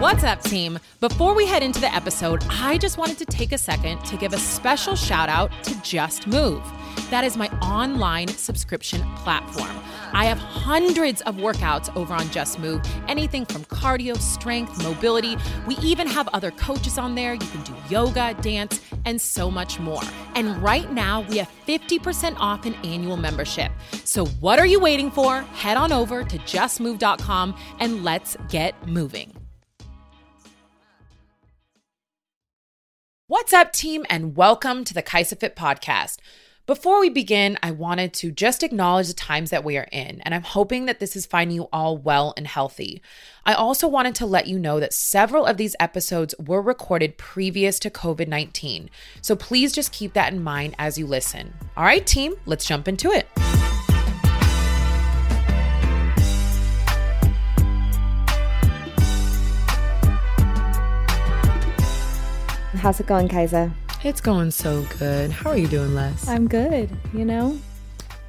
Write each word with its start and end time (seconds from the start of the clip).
What's 0.00 0.24
up, 0.24 0.40
team? 0.40 0.78
Before 1.00 1.34
we 1.34 1.44
head 1.44 1.62
into 1.62 1.78
the 1.78 1.94
episode, 1.94 2.42
I 2.48 2.78
just 2.78 2.96
wanted 2.96 3.18
to 3.18 3.26
take 3.26 3.52
a 3.52 3.58
second 3.58 4.02
to 4.06 4.16
give 4.16 4.32
a 4.32 4.38
special 4.38 4.96
shout 4.96 5.28
out 5.28 5.52
to 5.64 5.78
Just 5.82 6.26
Move. 6.26 6.62
That 7.10 7.22
is 7.22 7.36
my 7.36 7.48
online 7.58 8.28
subscription 8.28 9.02
platform. 9.16 9.78
I 10.14 10.24
have 10.24 10.38
hundreds 10.38 11.20
of 11.22 11.36
workouts 11.36 11.94
over 11.94 12.14
on 12.14 12.30
Just 12.30 12.58
Move, 12.58 12.80
anything 13.08 13.44
from 13.44 13.62
cardio, 13.66 14.16
strength, 14.16 14.82
mobility. 14.82 15.36
We 15.66 15.76
even 15.82 16.06
have 16.06 16.28
other 16.28 16.50
coaches 16.52 16.96
on 16.96 17.14
there. 17.14 17.34
You 17.34 17.40
can 17.40 17.62
do 17.62 17.74
yoga, 17.90 18.32
dance, 18.40 18.80
and 19.04 19.20
so 19.20 19.50
much 19.50 19.78
more. 19.78 20.02
And 20.34 20.62
right 20.62 20.90
now, 20.90 21.26
we 21.28 21.36
have 21.36 21.50
50% 21.68 22.36
off 22.38 22.64
an 22.64 22.74
annual 22.84 23.18
membership. 23.18 23.70
So, 24.04 24.24
what 24.24 24.58
are 24.58 24.66
you 24.66 24.80
waiting 24.80 25.10
for? 25.10 25.42
Head 25.42 25.76
on 25.76 25.92
over 25.92 26.24
to 26.24 26.38
justmove.com 26.38 27.54
and 27.80 28.02
let's 28.02 28.38
get 28.48 28.88
moving. 28.88 29.39
What's 33.30 33.52
up, 33.52 33.72
team, 33.72 34.04
and 34.10 34.34
welcome 34.34 34.82
to 34.82 34.92
the 34.92 35.04
KaisaFit 35.04 35.54
podcast. 35.54 36.16
Before 36.66 36.98
we 36.98 37.08
begin, 37.08 37.60
I 37.62 37.70
wanted 37.70 38.12
to 38.14 38.32
just 38.32 38.64
acknowledge 38.64 39.06
the 39.06 39.14
times 39.14 39.50
that 39.50 39.62
we 39.62 39.76
are 39.76 39.86
in, 39.92 40.20
and 40.22 40.34
I'm 40.34 40.42
hoping 40.42 40.86
that 40.86 40.98
this 40.98 41.14
is 41.14 41.26
finding 41.26 41.54
you 41.54 41.68
all 41.72 41.96
well 41.96 42.34
and 42.36 42.44
healthy. 42.44 43.00
I 43.46 43.54
also 43.54 43.86
wanted 43.86 44.16
to 44.16 44.26
let 44.26 44.48
you 44.48 44.58
know 44.58 44.80
that 44.80 44.92
several 44.92 45.46
of 45.46 45.58
these 45.58 45.76
episodes 45.78 46.34
were 46.40 46.60
recorded 46.60 47.18
previous 47.18 47.78
to 47.78 47.88
COVID 47.90 48.26
19, 48.26 48.90
so 49.22 49.36
please 49.36 49.72
just 49.72 49.92
keep 49.92 50.12
that 50.14 50.32
in 50.32 50.42
mind 50.42 50.74
as 50.76 50.98
you 50.98 51.06
listen. 51.06 51.54
All 51.76 51.84
right, 51.84 52.04
team, 52.04 52.34
let's 52.46 52.66
jump 52.66 52.88
into 52.88 53.12
it. 53.12 53.28
How's 62.80 62.98
it 63.00 63.06
going, 63.06 63.28
Kaisa? 63.28 63.70
It's 64.04 64.20
going 64.22 64.50
so 64.50 64.86
good. 64.98 65.30
How 65.30 65.50
are 65.50 65.56
you 65.56 65.66
doing, 65.68 65.94
Les? 65.94 66.26
I'm 66.28 66.48
good, 66.48 66.90
you 67.12 67.24
know? 67.26 67.58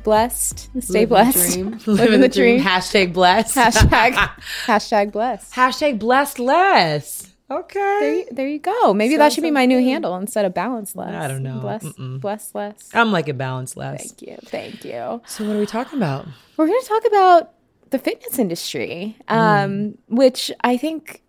Blessed. 0.04 0.70
Stay 0.82 1.06
Living 1.06 1.08
blessed. 1.08 1.38
The 1.58 1.64
dream. 1.64 1.80
Living, 1.86 2.22
the 2.22 2.28
dream. 2.30 2.58
dream. 2.58 2.66
Hashtag 2.68 3.14
blessed. 3.14 3.56
Hashtag 3.56 4.14
hashtag 4.66 5.12
blessed. 5.14 5.54
Hashtag 5.54 6.00
blessed 6.00 6.40
Les. 6.40 7.28
There 7.48 7.60
Okay. 7.60 8.26
you, 8.30 8.36
there 8.36 8.48
you 8.48 8.60
go. 8.60 8.94
Maybe 8.94 9.16
So, 9.16 9.20
that 9.20 9.34
should 9.34 9.44
be 9.44 9.52
my 9.52 9.66
new 9.66 9.80
good. 9.80 9.86
handle 9.88 10.16
instead 10.18 10.46
of 10.46 10.54
balance 10.54 10.96
less. 10.96 11.14
I 11.14 11.28
don't 11.28 11.44
know. 11.44 11.60
Bless, 11.60 11.84
Mm-mm. 11.84 12.20
bless 12.20 12.54
less. 12.56 12.90
I'm 12.94 13.12
like 13.12 13.28
a 13.30 13.34
balanced 13.34 13.76
Les. 13.78 13.98
Thank 13.98 14.22
you. 14.22 14.38
Thank 14.46 14.86
you. 14.86 15.22
So 15.28 15.46
what 15.46 15.56
are 15.56 15.60
we 15.60 15.66
talking 15.66 15.98
about? 16.00 16.28
We're 16.58 16.68
going 16.68 16.82
to 16.82 16.88
talk 16.88 17.06
about 17.06 17.52
the 17.90 18.00
fitness 18.00 18.40
industry, 18.40 19.18
um, 19.28 19.98
which 20.08 20.50
I 20.62 20.78
think 20.78 21.22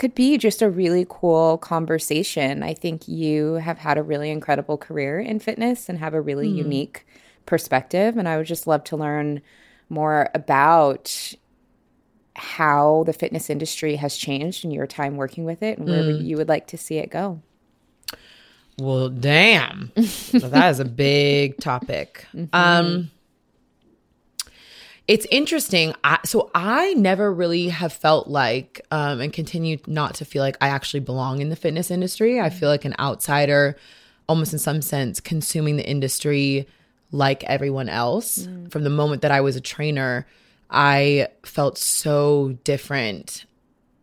could 0.00 0.14
be 0.14 0.38
just 0.38 0.62
a 0.62 0.70
really 0.70 1.06
cool 1.06 1.58
conversation. 1.58 2.62
I 2.62 2.72
think 2.72 3.06
you 3.06 3.54
have 3.54 3.76
had 3.76 3.98
a 3.98 4.02
really 4.02 4.30
incredible 4.30 4.78
career 4.78 5.20
in 5.20 5.38
fitness 5.38 5.90
and 5.90 5.98
have 5.98 6.14
a 6.14 6.22
really 6.22 6.48
hmm. 6.48 6.56
unique 6.56 7.06
perspective. 7.44 8.16
And 8.16 8.26
I 8.26 8.38
would 8.38 8.46
just 8.46 8.66
love 8.66 8.82
to 8.84 8.96
learn 8.96 9.42
more 9.90 10.30
about 10.34 11.34
how 12.34 13.04
the 13.04 13.12
fitness 13.12 13.50
industry 13.50 13.96
has 13.96 14.16
changed 14.16 14.64
in 14.64 14.70
your 14.70 14.86
time 14.86 15.18
working 15.18 15.44
with 15.44 15.62
it 15.62 15.76
and 15.76 15.86
where 15.86 16.02
hmm. 16.02 16.24
you 16.24 16.38
would 16.38 16.48
like 16.48 16.66
to 16.68 16.78
see 16.78 16.96
it 16.96 17.10
go. 17.10 17.42
Well, 18.78 19.10
damn. 19.10 19.92
So 20.02 20.48
that 20.48 20.70
is 20.70 20.80
a 20.80 20.86
big 20.86 21.58
topic. 21.58 22.26
Mm-hmm. 22.34 22.48
Um 22.54 23.10
it's 25.10 25.26
interesting. 25.32 25.92
I, 26.04 26.20
so 26.24 26.52
I 26.54 26.94
never 26.94 27.34
really 27.34 27.68
have 27.68 27.92
felt 27.92 28.28
like 28.28 28.80
um 28.92 29.20
and 29.20 29.32
continue 29.32 29.78
not 29.86 30.14
to 30.16 30.24
feel 30.24 30.42
like 30.42 30.56
I 30.60 30.68
actually 30.68 31.00
belong 31.00 31.40
in 31.40 31.48
the 31.48 31.56
fitness 31.56 31.90
industry. 31.90 32.40
I 32.40 32.48
feel 32.48 32.68
like 32.68 32.84
an 32.84 32.94
outsider 32.98 33.76
almost 34.28 34.52
in 34.52 34.60
some 34.60 34.80
sense 34.80 35.18
consuming 35.18 35.76
the 35.76 35.88
industry 35.88 36.68
like 37.10 37.42
everyone 37.44 37.88
else. 37.88 38.46
From 38.70 38.84
the 38.84 38.90
moment 38.90 39.22
that 39.22 39.32
I 39.32 39.40
was 39.40 39.56
a 39.56 39.60
trainer, 39.60 40.28
I 40.70 41.26
felt 41.44 41.76
so 41.76 42.56
different 42.62 43.46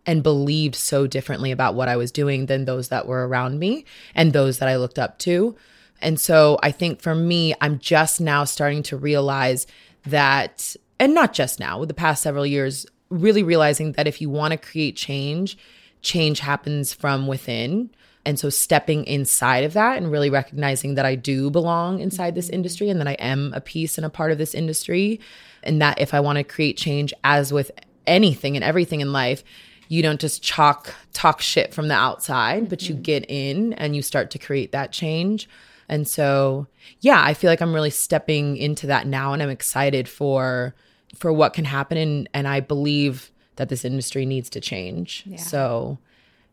and 0.05 0.21
believed 0.21 0.75
so 0.75 1.07
differently 1.07 1.51
about 1.51 1.75
what 1.75 1.87
I 1.87 1.95
was 1.95 2.11
doing 2.11 2.47
than 2.47 2.65
those 2.65 2.89
that 2.89 3.07
were 3.07 3.25
around 3.25 3.59
me 3.59 3.85
and 4.13 4.33
those 4.33 4.59
that 4.59 4.67
I 4.67 4.75
looked 4.75 4.99
up 4.99 5.19
to. 5.19 5.55
And 6.01 6.19
so 6.19 6.59
I 6.61 6.71
think 6.71 7.01
for 7.01 7.15
me, 7.15 7.53
I'm 7.61 7.79
just 7.79 8.19
now 8.19 8.43
starting 8.43 8.83
to 8.83 8.97
realize 8.97 9.67
that, 10.05 10.75
and 10.99 11.13
not 11.13 11.33
just 11.33 11.59
now, 11.59 11.79
with 11.79 11.89
the 11.89 11.95
past 11.95 12.23
several 12.23 12.45
years, 12.45 12.85
really 13.09 13.43
realizing 13.43 13.93
that 13.93 14.07
if 14.07 14.21
you 14.21 14.29
want 14.29 14.51
to 14.51 14.57
create 14.57 14.95
change, 14.95 15.57
change 16.01 16.39
happens 16.39 16.93
from 16.93 17.27
within. 17.27 17.89
And 18.25 18.37
so 18.37 18.49
stepping 18.49 19.05
inside 19.05 19.63
of 19.63 19.73
that 19.73 19.97
and 19.97 20.11
really 20.11 20.29
recognizing 20.29 20.95
that 20.95 21.05
I 21.05 21.15
do 21.15 21.49
belong 21.49 21.99
inside 21.99 22.35
this 22.35 22.47
mm-hmm. 22.47 22.55
industry 22.55 22.89
and 22.89 22.99
that 22.99 23.07
I 23.07 23.13
am 23.13 23.53
a 23.53 23.61
piece 23.61 23.97
and 23.97 24.05
a 24.05 24.09
part 24.09 24.31
of 24.31 24.37
this 24.37 24.53
industry. 24.53 25.21
And 25.63 25.81
that 25.81 26.01
if 26.01 26.13
I 26.13 26.19
want 26.19 26.37
to 26.37 26.43
create 26.43 26.77
change, 26.77 27.13
as 27.23 27.53
with 27.53 27.71
anything 28.05 28.55
and 28.55 28.63
everything 28.63 29.01
in 29.01 29.13
life, 29.13 29.43
you 29.87 30.01
don't 30.01 30.19
just 30.19 30.43
chalk 30.43 30.93
talk 31.13 31.39
shit 31.41 31.73
from 31.73 31.87
the 31.87 31.93
outside, 31.93 32.67
but 32.67 32.89
you 32.89 32.95
mm-hmm. 32.95 33.03
get 33.03 33.25
in 33.29 33.73
and 33.73 33.95
you 33.95 34.01
start 34.01 34.31
to 34.31 34.39
create 34.39 34.73
that 34.73 34.91
change. 34.91 35.47
And 35.89 36.05
so, 36.05 36.67
yeah, 36.99 37.23
I 37.23 37.33
feel 37.33 37.49
like 37.49 37.61
I'm 37.61 37.73
really 37.73 37.89
stepping 37.89 38.57
into 38.57 38.87
that 38.87 39.07
now 39.07 39.31
and 39.31 39.41
I'm 39.41 39.49
excited 39.49 40.09
for 40.09 40.75
for 41.15 41.31
what 41.33 41.53
can 41.53 41.65
happen 41.65 41.97
and 41.97 42.29
and 42.33 42.47
I 42.47 42.59
believe 42.59 43.31
that 43.55 43.69
this 43.69 43.83
industry 43.85 44.25
needs 44.25 44.49
to 44.51 44.59
change. 44.61 45.25
So, 45.37 45.97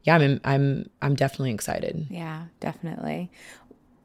yeah, 0.04 0.16
I'm 0.16 0.40
I'm 0.44 0.88
I'm 1.02 1.14
definitely 1.14 1.52
excited. 1.52 2.06
Yeah, 2.10 2.44
definitely. 2.60 3.30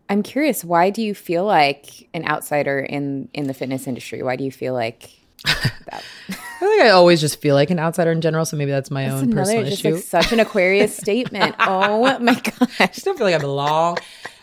I'm 0.10 0.24
curious, 0.24 0.66
why 0.66 0.90
do 0.90 1.02
you 1.04 1.14
feel 1.14 1.46
like 1.46 2.10
an 2.14 2.26
outsider 2.28 2.80
in 2.80 3.30
in 3.34 3.48
the 3.48 3.54
fitness 3.54 3.88
industry? 3.88 4.24
Why 4.24 4.36
do 4.36 4.44
you 4.44 4.52
feel 4.52 4.74
like 4.74 5.12
that? 5.46 6.04
I 6.30 6.66
think 6.66 6.82
I 6.82 6.90
always 6.90 7.22
just 7.22 7.40
feel 7.40 7.56
like 7.56 7.70
an 7.70 7.80
outsider 7.80 8.12
in 8.12 8.20
general, 8.20 8.44
so 8.44 8.58
maybe 8.58 8.72
that's 8.72 8.92
my 8.92 9.08
own 9.10 9.24
Another 9.24 9.34
personal 9.42 9.66
issue. 9.68 9.94
like 9.96 10.04
such 10.04 10.34
an 10.34 10.42
Aquarius 10.42 10.96
statement. 10.96 11.56
Oh 11.60 12.20
my 12.20 12.34
gosh. 12.34 12.82
I 12.82 12.88
just 12.88 13.06
don't 13.06 13.18
feel 13.18 13.28
like 13.28 13.36
I 13.36 13.40
belong. 13.40 13.98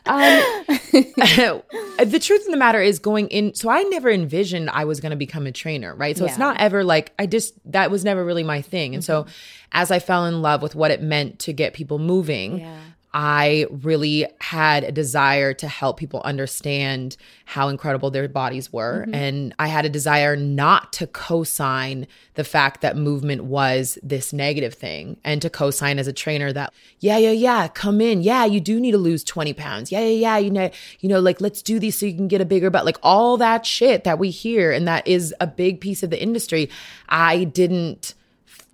Um, 0.07 0.65
the 2.05 2.19
truth 2.21 2.45
of 2.47 2.51
the 2.51 2.57
matter 2.57 2.81
is 2.81 2.99
going 2.99 3.29
in. 3.29 3.55
So 3.55 3.69
I 3.69 3.83
never 3.85 4.11
envisioned 4.11 4.71
I 4.71 4.85
was 4.85 5.01
going 5.01 5.11
to 5.11 5.17
become 5.17 5.47
a 5.47 5.53
trainer, 5.53 5.95
right? 5.95 6.17
So 6.17 6.25
it's 6.25 6.39
not 6.39 6.59
ever 6.59 6.85
like 6.85 7.13
I 7.19 7.27
just 7.27 7.55
that 7.73 7.91
was 7.91 8.05
never 8.05 8.25
really 8.25 8.45
my 8.45 8.63
thing. 8.63 8.95
And 8.95 9.05
so 9.05 9.27
as 9.73 9.91
I 9.91 9.99
fell 9.99 10.27
in 10.27 10.43
love 10.43 10.63
with 10.63 10.75
what 10.75 10.91
it 10.91 11.03
meant 11.03 11.39
to 11.41 11.53
get 11.53 11.75
people 11.75 11.99
moving, 11.99 12.59
Yeah. 12.59 12.79
I 13.19 13.65
really 13.71 14.27
had 14.43 14.85
a 14.85 14.93
desire 14.93 15.55
to 15.55 15.67
help 15.67 15.97
people 15.97 16.21
understand 16.27 17.17
how 17.47 17.69
incredible 17.69 18.11
their 18.11 18.29
bodies 18.29 18.71
were. 18.71 19.05
Mm-hmm. 19.07 19.15
And 19.15 19.55
I 19.59 19.69
had 19.69 19.87
a 19.87 19.89
desire 19.89 20.37
not 20.37 20.93
to 20.95 21.07
co 21.07 21.43
sign 21.43 22.09
the 22.35 22.45
fact 22.45 22.83
that 22.83 22.95
movement 22.95 23.45
was 23.45 23.99
this 24.03 24.35
negative 24.35 24.75
thing 24.75 25.17
and 25.25 25.41
to 25.41 25.49
co 25.49 25.71
sign 25.71 25.99
as 25.99 26.07
a 26.07 26.13
trainer 26.13 26.53
that, 26.53 26.75
yeah, 27.01 27.17
yeah, 27.17 27.31
yeah, 27.31 27.69
come 27.69 28.03
in. 28.03 28.21
Yeah, 28.21 28.45
you 28.45 28.61
do 28.61 28.79
need 28.79 28.93
to 28.93 28.99
lose 28.99 29.25
20 29.25 29.55
pounds. 29.55 29.91
Yeah, 29.91 30.01
yeah, 30.01 30.37
yeah. 30.37 30.37
You 30.37 30.51
know, 30.51 30.71
you 31.01 31.09
know, 31.09 31.19
like 31.21 31.41
let's 31.41 31.63
do 31.63 31.79
these 31.79 31.97
so 31.97 32.05
you 32.05 32.15
can 32.15 32.29
get 32.29 32.43
a 32.43 32.45
bigger 32.45 32.69
butt. 32.69 32.85
Like 32.85 32.99
all 33.03 33.39
that 33.39 33.65
shit 33.65 34.05
that 34.05 34.19
we 34.19 34.29
hear 34.29 34.73
and 34.73 34.87
that 34.89 35.09
is 35.09 35.35
a 35.41 35.47
big 35.47 35.81
piece 35.81 36.03
of 36.03 36.11
the 36.11 36.23
industry. 36.23 36.69
I 37.09 37.45
didn't 37.45 38.13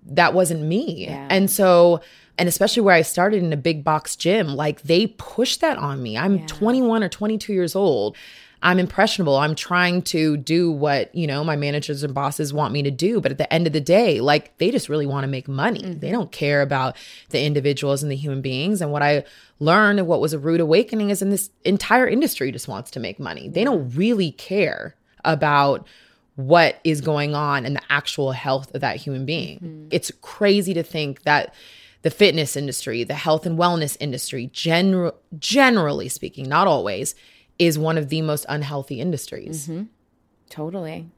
that 0.05 0.33
wasn't 0.33 0.63
me. 0.63 1.05
Yeah. 1.05 1.27
And 1.29 1.49
so, 1.49 2.01
and 2.37 2.49
especially 2.49 2.81
where 2.81 2.95
I 2.95 3.01
started 3.01 3.43
in 3.43 3.53
a 3.53 3.57
big 3.57 3.83
box 3.83 4.15
gym, 4.15 4.55
like 4.55 4.83
they 4.83 5.07
pushed 5.07 5.61
that 5.61 5.77
on 5.77 6.01
me. 6.01 6.17
I'm 6.17 6.45
21 6.47 7.03
or 7.03 7.09
22 7.09 7.53
years 7.53 7.75
old. 7.75 8.15
I'm 8.63 8.79
impressionable. 8.79 9.35
I'm 9.35 9.55
trying 9.55 10.03
to 10.03 10.37
do 10.37 10.71
what, 10.71 11.13
you 11.13 11.27
know, 11.27 11.43
my 11.43 11.57
managers 11.57 12.01
and 12.01 12.13
bosses 12.13 12.53
want 12.53 12.73
me 12.73 12.81
to 12.83 12.91
do. 12.91 13.19
But 13.19 13.31
at 13.33 13.37
the 13.37 13.53
end 13.53 13.67
of 13.67 13.73
the 13.73 13.81
day, 13.81 14.21
like 14.21 14.57
they 14.57 14.71
just 14.71 14.87
really 14.87 15.05
want 15.05 15.25
to 15.25 15.27
make 15.27 15.49
money. 15.49 15.81
Mm-hmm. 15.81 15.99
They 15.99 16.11
don't 16.11 16.31
care 16.31 16.61
about 16.61 16.95
the 17.29 17.43
individuals 17.43 18.01
and 18.01 18.11
the 18.11 18.15
human 18.15 18.41
beings. 18.41 18.81
And 18.81 18.91
what 18.91 19.03
I 19.03 19.25
learned 19.59 19.99
and 19.99 20.07
what 20.07 20.21
was 20.21 20.31
a 20.31 20.39
rude 20.39 20.61
awakening 20.61 21.09
is 21.09 21.21
in 21.21 21.29
this 21.29 21.49
entire 21.65 22.07
industry 22.07 22.53
just 22.53 22.69
wants 22.69 22.89
to 22.91 23.01
make 23.01 23.19
money. 23.19 23.49
They 23.49 23.65
don't 23.65 23.93
really 23.95 24.31
care 24.31 24.95
about 25.25 25.85
what 26.35 26.79
is 26.85 27.01
going 27.01 27.35
on 27.35 27.65
and 27.65 27.75
the 27.75 27.83
actual 27.89 28.31
health 28.31 28.73
of 28.73 28.81
that 28.81 28.95
human 28.95 29.25
being. 29.25 29.57
Mm-hmm. 29.57 29.87
It's 29.91 30.09
crazy 30.21 30.73
to 30.73 30.83
think 30.83 31.23
that 31.23 31.53
the 32.03 32.11
fitness 32.11 32.55
industry, 32.55 33.03
the 33.03 33.15
health 33.15 33.45
and 33.45 33.57
wellness 33.57 33.97
industry, 33.99 34.49
general 34.53 35.15
generally 35.39 36.07
speaking, 36.09 36.47
not 36.47 36.67
always, 36.67 37.15
is 37.57 37.79
one 37.79 37.97
of 37.97 38.09
the 38.09 38.21
most 38.21 38.45
unhealthy 38.47 38.99
industries. 39.01 39.67
Mm-hmm. 39.67 39.83
Totally. 40.49 41.09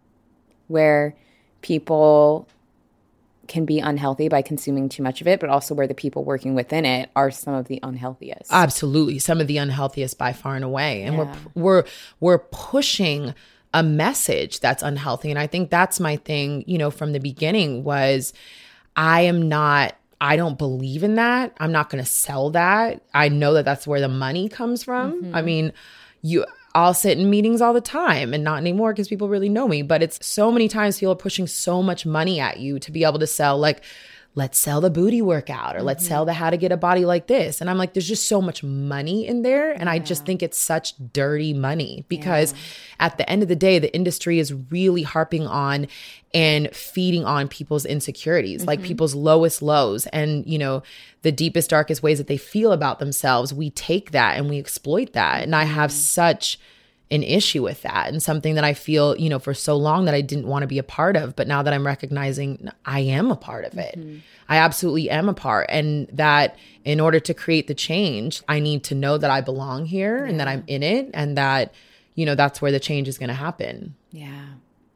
Where 0.68 1.16
people 1.62 2.48
can 3.48 3.66
be 3.66 3.80
unhealthy 3.80 4.28
by 4.28 4.42
consuming 4.42 4.90
too 4.90 5.04
much 5.04 5.22
of 5.22 5.28
it, 5.28 5.40
but 5.40 5.50
also 5.50 5.76
where 5.76 5.88
the 5.88 5.94
people 5.94 6.24
working 6.24 6.56
within 6.56 6.86
it 6.86 7.10
are 7.16 7.30
some 7.30 7.54
of 7.54 7.68
the 7.68 7.80
unhealthiest. 7.84 8.52
Absolutely, 8.52 9.20
some 9.20 9.40
of 9.40 9.48
the 9.48 9.58
unhealthiest 9.58 10.18
by 10.18 10.34
far 10.34 10.56
and 10.56 10.66
away, 10.66 11.04
and 11.04 11.16
Yeah. 11.16 11.36
we're 11.54 11.64
we're 11.64 11.84
we're 12.20 12.40
pushing 12.40 13.34
a 13.74 13.84
message 13.84 14.62
that's 14.62 14.82
unhealthy, 14.82 15.30
and 15.30 15.38
I 15.38 15.48
think 15.48 15.70
that's 15.70 16.00
my 16.00 16.16
thing. 16.16 16.64
You 16.66 16.78
know, 16.78 16.90
from 16.92 17.12
the 17.12 17.20
beginning 17.20 17.84
was 17.84 18.34
I 18.96 19.22
am 19.22 19.48
not 19.48 19.96
I 20.22 20.36
don't 20.36 20.58
believe 20.58 21.04
in 21.04 21.16
that. 21.16 21.56
I'm 21.60 21.72
not 21.72 21.90
going 21.90 22.04
to 22.04 22.10
sell 22.10 22.52
that. 22.52 23.02
I 23.14 23.30
know 23.30 23.54
that 23.54 23.66
that's 23.66 23.86
where 23.86 24.02
the 24.02 24.08
money 24.08 24.50
comes 24.50 24.84
from. 24.84 25.24
Mm-hmm. 25.24 25.36
I 25.36 25.42
mean, 25.42 25.74
you 26.22 26.46
I'll 26.74 26.94
sit 26.94 27.18
in 27.18 27.30
meetings 27.30 27.62
all 27.62 27.74
the 27.74 27.80
time 27.80 28.34
and 28.34 28.44
not 28.44 28.58
anymore 28.58 28.92
because 28.92 29.08
people 29.08 29.30
really 29.30 29.48
know 29.48 29.68
me, 29.68 29.82
but 29.82 30.04
it's 30.04 30.26
so 30.26 30.52
many 30.52 30.68
times 30.68 31.00
people 31.00 31.14
are 31.14 31.18
pushing 31.18 31.48
so 31.48 31.82
much 31.82 32.06
money 32.06 32.40
at 32.40 32.60
you 32.60 32.80
to 32.80 32.92
be 32.92 33.06
able 33.06 33.20
to 33.20 33.28
sell 33.28 33.58
like 33.58 33.82
let's 34.36 34.60
sell 34.60 34.82
the 34.82 34.90
booty 34.90 35.22
workout 35.22 35.76
or 35.76 35.80
mm-hmm. 35.80 35.88
let's 35.88 36.06
sell 36.06 36.26
the 36.26 36.34
how 36.34 36.50
to 36.50 36.58
get 36.58 36.72
a 36.72 36.78
body 36.78 37.06
like 37.06 37.28
this. 37.28 37.62
And 37.62 37.70
I'm 37.70 37.78
like, 37.78 37.94
there's 37.94 38.08
just 38.08 38.28
so 38.28 38.42
much 38.42 38.64
money 38.64 39.26
in 39.26 39.42
there. 39.42 39.72
And 39.72 39.84
yeah. 39.86 39.92
I 39.92 40.00
just 40.00 40.26
think 40.26 40.44
it's 40.44 40.60
such 40.60 40.94
dirty 41.14 41.54
money 41.54 42.06
because 42.10 42.52
yeah. 42.52 42.58
at 43.00 43.18
the 43.18 43.30
end 43.30 43.44
of 43.44 43.48
the 43.48 43.56
day, 43.56 43.80
the 43.80 43.94
industry 43.96 44.40
is 44.40 44.54
really 44.54 45.04
harping 45.04 45.48
on 45.48 45.88
and 46.34 46.76
feeding 46.76 47.24
on 47.24 47.48
people's 47.48 47.86
insecurities, 47.86 48.62
mm-hmm. 48.62 48.68
like 48.68 48.84
people's 48.84 49.16
lowest 49.16 49.62
lows 49.62 50.06
and, 50.08 50.46
you 50.46 50.58
know, 50.58 50.84
the 51.22 51.32
deepest, 51.32 51.70
darkest 51.70 52.04
ways 52.04 52.18
that 52.18 52.28
they 52.28 52.38
feel 52.38 52.74
about 52.74 53.00
themselves. 53.00 53.54
We 53.54 53.70
take 53.70 54.12
that 54.12 54.38
and 54.38 54.50
we 54.50 54.60
exploit 54.60 55.14
that. 55.14 55.44
And 55.44 55.56
I 55.56 55.64
have 55.64 55.92
mm-hmm. 55.92 55.98
such 55.98 56.60
an 57.12 57.22
issue 57.22 57.62
with 57.62 57.84
that 57.84 58.07
and 58.07 58.22
something 58.22 58.56
that 58.56 58.63
I 58.63 58.74
feel, 58.74 59.16
you 59.16 59.30
know, 59.30 59.38
for 59.38 59.54
so 59.54 59.75
long 59.75 60.06
that 60.06 60.16
I 60.16 60.22
didn't 60.22 60.48
want 60.48 60.63
to 60.63 60.68
be 60.68 60.80
a 60.80 60.84
part 60.84 61.16
of. 61.16 61.36
But 61.36 61.48
now 61.48 61.62
that 61.62 61.74
I'm 61.74 61.86
recognizing 61.86 62.68
I 62.84 63.02
am 63.02 63.31
a 63.31 63.36
part 63.36 63.66
of 63.66 63.78
it, 63.78 63.96
mm-hmm. 63.98 64.19
I 64.50 64.57
absolutely 64.57 65.10
am 65.10 65.30
a 65.30 65.34
part. 65.34 65.68
And 65.69 66.07
that 66.13 66.57
in 66.84 67.00
order 67.00 67.19
to 67.19 67.34
create 67.34 67.68
the 67.68 67.75
change, 67.75 68.42
I 68.48 68.60
need 68.60 68.84
to 68.86 68.96
know 68.96 69.18
that 69.18 69.30
I 69.30 69.42
belong 69.42 69.86
here 69.86 70.24
yeah. 70.24 70.30
and 70.30 70.40
that 70.40 70.48
I'm 70.48 70.63
in 70.66 70.81
it 70.81 71.12
and 71.13 71.38
that, 71.38 71.74
you 72.16 72.25
know, 72.25 72.36
that's 72.36 72.62
where 72.62 72.72
the 72.72 72.80
change 72.80 73.08
is 73.08 73.19
going 73.19 73.30
to 73.30 73.36
happen. 73.36 73.96
Yeah, 74.12 74.46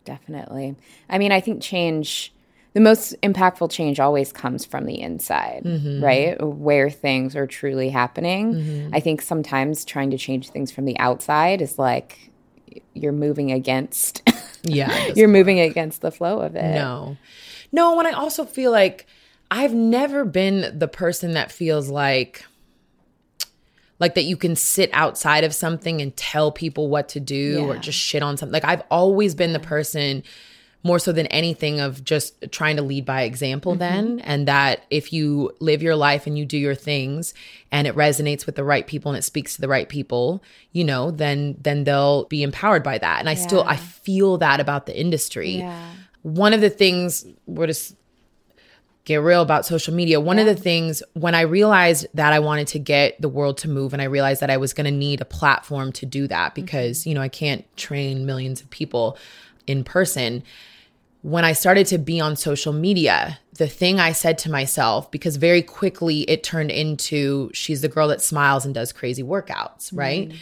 definitely. 0.03 0.75
I 1.09 1.19
mean, 1.19 1.31
I 1.31 1.41
think 1.41 1.61
change 1.61 2.33
the 2.73 2.79
most 2.79 3.19
impactful 3.21 3.71
change 3.71 3.99
always 3.99 4.31
comes 4.31 4.65
from 4.65 4.85
the 4.85 5.01
inside, 5.01 5.63
mm-hmm. 5.65 6.03
right? 6.03 6.41
Where 6.41 6.89
things 6.89 7.35
are 7.35 7.47
truly 7.47 7.89
happening. 7.89 8.53
Mm-hmm. 8.53 8.95
I 8.95 8.99
think 8.99 9.21
sometimes 9.21 9.83
trying 9.85 10.11
to 10.11 10.17
change 10.17 10.49
things 10.49 10.71
from 10.71 10.85
the 10.85 10.97
outside 10.99 11.61
is 11.61 11.79
like 11.79 12.29
you're 12.93 13.11
moving 13.11 13.51
against 13.51 14.21
yeah 14.63 15.07
you're 15.15 15.27
moving 15.27 15.59
against 15.59 16.01
the 16.01 16.11
flow 16.11 16.39
of 16.39 16.55
it 16.55 16.73
no 16.73 17.17
no 17.71 17.97
and 17.97 18.07
i 18.07 18.11
also 18.11 18.45
feel 18.45 18.71
like 18.71 19.05
i've 19.49 19.73
never 19.73 20.25
been 20.25 20.77
the 20.77 20.87
person 20.87 21.33
that 21.33 21.51
feels 21.51 21.89
like 21.89 22.45
like 23.99 24.15
that 24.15 24.23
you 24.23 24.37
can 24.37 24.55
sit 24.55 24.89
outside 24.93 25.43
of 25.43 25.53
something 25.53 26.01
and 26.01 26.15
tell 26.15 26.51
people 26.51 26.89
what 26.89 27.09
to 27.09 27.19
do 27.19 27.59
yeah. 27.59 27.59
or 27.59 27.77
just 27.77 27.97
shit 27.97 28.21
on 28.21 28.37
something 28.37 28.53
like 28.53 28.65
i've 28.65 28.83
always 28.91 29.33
been 29.35 29.53
the 29.53 29.59
person 29.59 30.23
more 30.83 30.99
so 30.99 31.11
than 31.11 31.27
anything 31.27 31.79
of 31.79 32.03
just 32.03 32.51
trying 32.51 32.77
to 32.77 32.81
lead 32.81 33.05
by 33.05 33.23
example 33.23 33.73
mm-hmm. 33.73 33.79
then 33.79 34.19
and 34.21 34.47
that 34.47 34.85
if 34.89 35.11
you 35.11 35.51
live 35.59 35.83
your 35.83 35.95
life 35.95 36.25
and 36.25 36.37
you 36.37 36.45
do 36.45 36.57
your 36.57 36.75
things 36.75 37.33
and 37.71 37.85
it 37.85 37.95
resonates 37.95 38.45
with 38.45 38.55
the 38.55 38.63
right 38.63 38.87
people 38.87 39.11
and 39.11 39.17
it 39.17 39.23
speaks 39.23 39.55
to 39.55 39.61
the 39.61 39.67
right 39.67 39.89
people 39.89 40.41
you 40.71 40.83
know 40.83 41.11
then 41.11 41.57
then 41.59 41.83
they'll 41.83 42.25
be 42.25 42.43
empowered 42.43 42.83
by 42.83 42.97
that 42.97 43.19
and 43.19 43.27
i 43.27 43.33
yeah. 43.33 43.47
still 43.47 43.63
i 43.63 43.75
feel 43.75 44.37
that 44.37 44.59
about 44.59 44.85
the 44.85 44.97
industry 44.97 45.57
yeah. 45.57 45.91
one 46.21 46.53
of 46.53 46.61
the 46.61 46.69
things 46.69 47.25
we're 47.45 47.67
just 47.67 47.95
get 49.03 49.17
real 49.17 49.41
about 49.41 49.65
social 49.65 49.93
media 49.93 50.19
one 50.19 50.37
yeah. 50.37 50.43
of 50.43 50.55
the 50.55 50.61
things 50.61 51.03
when 51.13 51.35
i 51.35 51.41
realized 51.41 52.05
that 52.13 52.31
i 52.31 52.39
wanted 52.39 52.67
to 52.67 52.79
get 52.79 53.19
the 53.21 53.29
world 53.29 53.57
to 53.57 53.67
move 53.67 53.91
and 53.91 54.01
i 54.01 54.05
realized 54.05 54.39
that 54.39 54.49
i 54.49 54.57
was 54.57 54.71
going 54.71 54.85
to 54.85 54.91
need 54.91 55.19
a 55.19 55.25
platform 55.25 55.91
to 55.91 56.05
do 56.05 56.27
that 56.27 56.55
because 56.55 56.99
mm-hmm. 56.99 57.09
you 57.09 57.15
know 57.15 57.21
i 57.21 57.27
can't 57.27 57.65
train 57.75 58.25
millions 58.25 58.61
of 58.61 58.69
people 58.69 59.17
in 59.69 59.83
person 59.83 60.43
when 61.21 61.43
I 61.43 61.51
started 61.51 61.85
to 61.87 61.97
be 61.97 62.21
on 62.21 62.35
social 62.35 62.71
media, 62.71 63.39
the 63.53 63.67
thing 63.67 63.99
I 63.99 64.13
said 64.13 64.37
to 64.39 64.51
myself, 64.51 65.11
because 65.11 65.35
very 65.35 65.61
quickly 65.61 66.21
it 66.21 66.43
turned 66.43 66.71
into 66.71 67.51
she's 67.53 67.81
the 67.81 67.89
girl 67.89 68.07
that 68.07 68.21
smiles 68.21 68.65
and 68.65 68.73
does 68.73 68.93
crazy 68.93 69.23
workouts, 69.23 69.89
right? 69.93 70.29
Mm. 70.29 70.37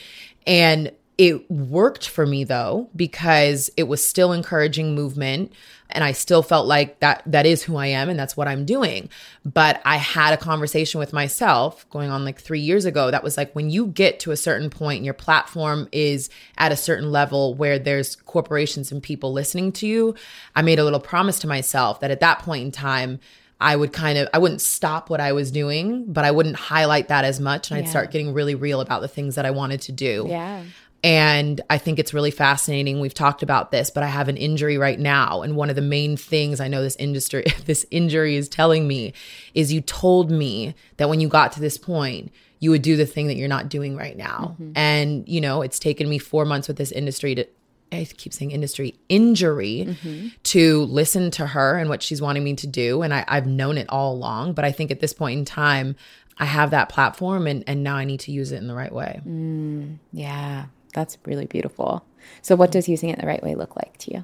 And 0.45 0.91
it 1.17 1.49
worked 1.49 2.07
for 2.07 2.25
me 2.25 2.43
though, 2.43 2.89
because 2.95 3.71
it 3.75 3.83
was 3.83 4.05
still 4.05 4.31
encouraging 4.31 4.93
movement 4.93 5.51
and 5.89 6.03
I 6.03 6.11
still 6.11 6.43
felt 6.43 6.67
like 6.67 6.99
that 6.99 7.23
that 7.25 7.45
is 7.45 7.63
who 7.63 7.77
I 7.77 7.87
am 7.87 8.09
and 8.09 8.19
that's 8.19 8.35
what 8.35 8.47
I'm 8.47 8.65
doing. 8.65 9.09
But 9.45 9.81
I 9.85 9.97
had 9.97 10.33
a 10.33 10.37
conversation 10.37 10.99
with 10.99 11.13
myself 11.13 11.89
going 11.89 12.09
on 12.09 12.25
like 12.25 12.39
3 12.39 12.59
years 12.59 12.85
ago 12.85 13.09
that 13.09 13.23
was 13.23 13.37
like 13.37 13.53
when 13.55 13.69
you 13.69 13.87
get 13.87 14.19
to 14.21 14.31
a 14.31 14.37
certain 14.37 14.69
point 14.69 14.97
and 14.97 15.05
your 15.05 15.13
platform 15.13 15.87
is 15.91 16.29
at 16.57 16.71
a 16.71 16.77
certain 16.77 17.11
level 17.11 17.53
where 17.53 17.79
there's 17.79 18.15
corporations 18.15 18.91
and 18.91 19.01
people 19.01 19.31
listening 19.31 19.71
to 19.73 19.87
you, 19.87 20.13
I 20.55 20.61
made 20.61 20.77
a 20.77 20.83
little 20.83 20.99
promise 20.99 21.39
to 21.39 21.47
myself 21.47 22.01
that 22.01 22.11
at 22.11 22.19
that 22.19 22.39
point 22.39 22.63
in 22.63 22.71
time 22.71 23.19
I 23.59 23.75
would 23.75 23.91
kind 23.91 24.19
of 24.19 24.27
I 24.33 24.37
wouldn't 24.37 24.61
stop 24.61 25.09
what 25.09 25.19
I 25.19 25.31
was 25.31 25.51
doing, 25.51 26.05
but 26.11 26.25
I 26.25 26.31
wouldn't 26.31 26.57
highlight 26.57 27.07
that 27.07 27.25
as 27.25 27.39
much 27.39 27.71
and 27.71 27.79
yeah. 27.79 27.85
I'd 27.85 27.89
start 27.89 28.11
getting 28.11 28.33
really 28.33 28.53
real 28.53 28.81
about 28.81 29.01
the 29.01 29.07
things 29.07 29.35
that 29.35 29.45
I 29.45 29.51
wanted 29.51 29.81
to 29.81 29.91
do. 29.91 30.27
Yeah. 30.27 30.63
And 31.03 31.61
I 31.69 31.77
think 31.77 31.99
it's 31.99 32.13
really 32.13 32.31
fascinating. 32.31 32.99
We've 32.99 33.13
talked 33.13 33.43
about 33.43 33.71
this, 33.71 33.89
but 33.89 34.03
I 34.03 34.07
have 34.07 34.29
an 34.29 34.37
injury 34.37 34.77
right 34.77 34.99
now. 34.99 35.41
And 35.41 35.55
one 35.55 35.69
of 35.69 35.75
the 35.75 35.81
main 35.81 36.17
things 36.17 36.59
I 36.59 36.67
know 36.67 36.81
this 36.81 36.95
industry, 36.95 37.45
this 37.65 37.85
injury 37.91 38.35
is 38.35 38.49
telling 38.49 38.87
me 38.87 39.13
is 39.53 39.71
you 39.71 39.81
told 39.81 40.31
me 40.31 40.75
that 40.97 41.09
when 41.09 41.19
you 41.19 41.27
got 41.27 41.51
to 41.53 41.59
this 41.59 41.77
point, 41.77 42.31
you 42.59 42.71
would 42.71 42.81
do 42.81 42.97
the 42.97 43.05
thing 43.05 43.27
that 43.27 43.35
you're 43.35 43.47
not 43.47 43.69
doing 43.69 43.95
right 43.95 44.17
now. 44.17 44.55
Mm-hmm. 44.59 44.71
And, 44.75 45.29
you 45.29 45.39
know, 45.39 45.61
it's 45.61 45.77
taken 45.77 46.09
me 46.09 46.17
four 46.17 46.45
months 46.45 46.67
with 46.67 46.77
this 46.77 46.91
industry 46.91 47.35
to, 47.35 47.45
I 47.91 48.05
keep 48.17 48.33
saying 48.33 48.51
industry 48.51 48.95
injury 49.07 49.85
mm-hmm. 49.87 50.29
to 50.43 50.83
listen 50.85 51.29
to 51.31 51.45
her 51.45 51.77
and 51.77 51.89
what 51.89 52.01
she's 52.01 52.21
wanting 52.21 52.43
me 52.43 52.55
to 52.55 52.67
do. 52.67 53.03
And 53.03 53.13
I, 53.13 53.23
I've 53.27 53.45
known 53.45 53.77
it 53.77 53.85
all 53.89 54.13
along. 54.13 54.53
But 54.53 54.65
I 54.65 54.71
think 54.71 54.89
at 54.89 54.99
this 54.99 55.13
point 55.13 55.37
in 55.37 55.45
time, 55.45 55.95
I 56.39 56.45
have 56.45 56.71
that 56.71 56.89
platform 56.89 57.47
and, 57.47 57.63
and 57.67 57.83
now 57.83 57.95
I 57.95 58.05
need 58.05 58.19
to 58.21 58.31
use 58.31 58.51
it 58.51 58.57
in 58.57 58.67
the 58.67 58.75
right 58.75 58.91
way. 58.91 59.21
Mm, 59.25 59.97
yeah. 60.11 60.65
That's 60.93 61.17
really 61.25 61.45
beautiful. 61.45 62.05
So, 62.41 62.55
what 62.55 62.71
does 62.71 62.89
using 62.89 63.09
it 63.09 63.19
the 63.19 63.27
right 63.27 63.43
way 63.43 63.55
look 63.55 63.75
like 63.75 63.97
to 63.99 64.13
you? 64.13 64.23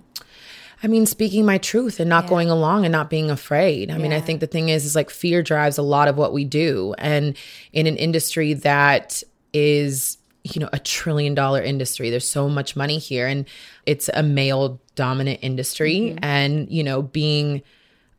I 0.84 0.88
mean, 0.88 1.06
speaking 1.06 1.46
my 1.46 1.58
truth 1.58 2.02
and 2.02 2.10
not 2.10 2.26
yeah. 2.26 2.30
going 2.30 2.50
along 2.50 2.84
and 2.86 2.92
not 2.92 3.10
being 3.10 3.32
afraid. 3.32 3.90
I 3.90 3.96
yeah. 3.96 4.02
mean, 4.02 4.12
I 4.12 4.20
think 4.20 4.42
the 4.42 4.48
thing 4.48 4.68
is, 4.68 4.86
is 4.86 4.96
like 4.96 5.10
fear 5.10 5.42
drives 5.42 5.78
a 5.78 5.82
lot 5.82 6.10
of 6.10 6.18
what 6.18 6.34
we 6.34 6.44
do. 6.44 6.94
And 6.98 7.38
in 7.72 7.88
an 7.88 7.96
industry 7.96 8.54
that 8.54 9.24
is, 9.54 10.18
you 10.44 10.60
know, 10.60 10.70
a 10.74 10.80
trillion 10.80 11.36
dollar 11.36 11.62
industry, 11.62 12.10
there's 12.10 12.28
so 12.28 12.50
much 12.50 12.76
money 12.76 12.98
here 12.98 13.28
and 13.28 13.46
it's 13.86 14.10
a 14.14 14.22
male 14.22 14.82
dominant 14.96 15.40
industry. 15.42 15.96
Mm-hmm. 15.96 16.26
And, 16.26 16.70
you 16.70 16.84
know, 16.84 17.02
being 17.02 17.62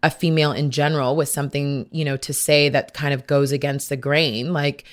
a 0.03 0.09
female 0.09 0.53
in 0.53 0.71
general 0.71 1.17
with 1.17 1.29
something, 1.29 1.87
you 1.93 2.05
know, 2.05 2.17
to 2.17 2.33
say 2.33 2.71
that 2.71 2.95
kind 2.95 3.13
of 3.13 3.27
goes 3.27 3.53
against 3.53 3.91
the 3.91 3.97
grain, 3.97 4.55
like, 4.55 4.85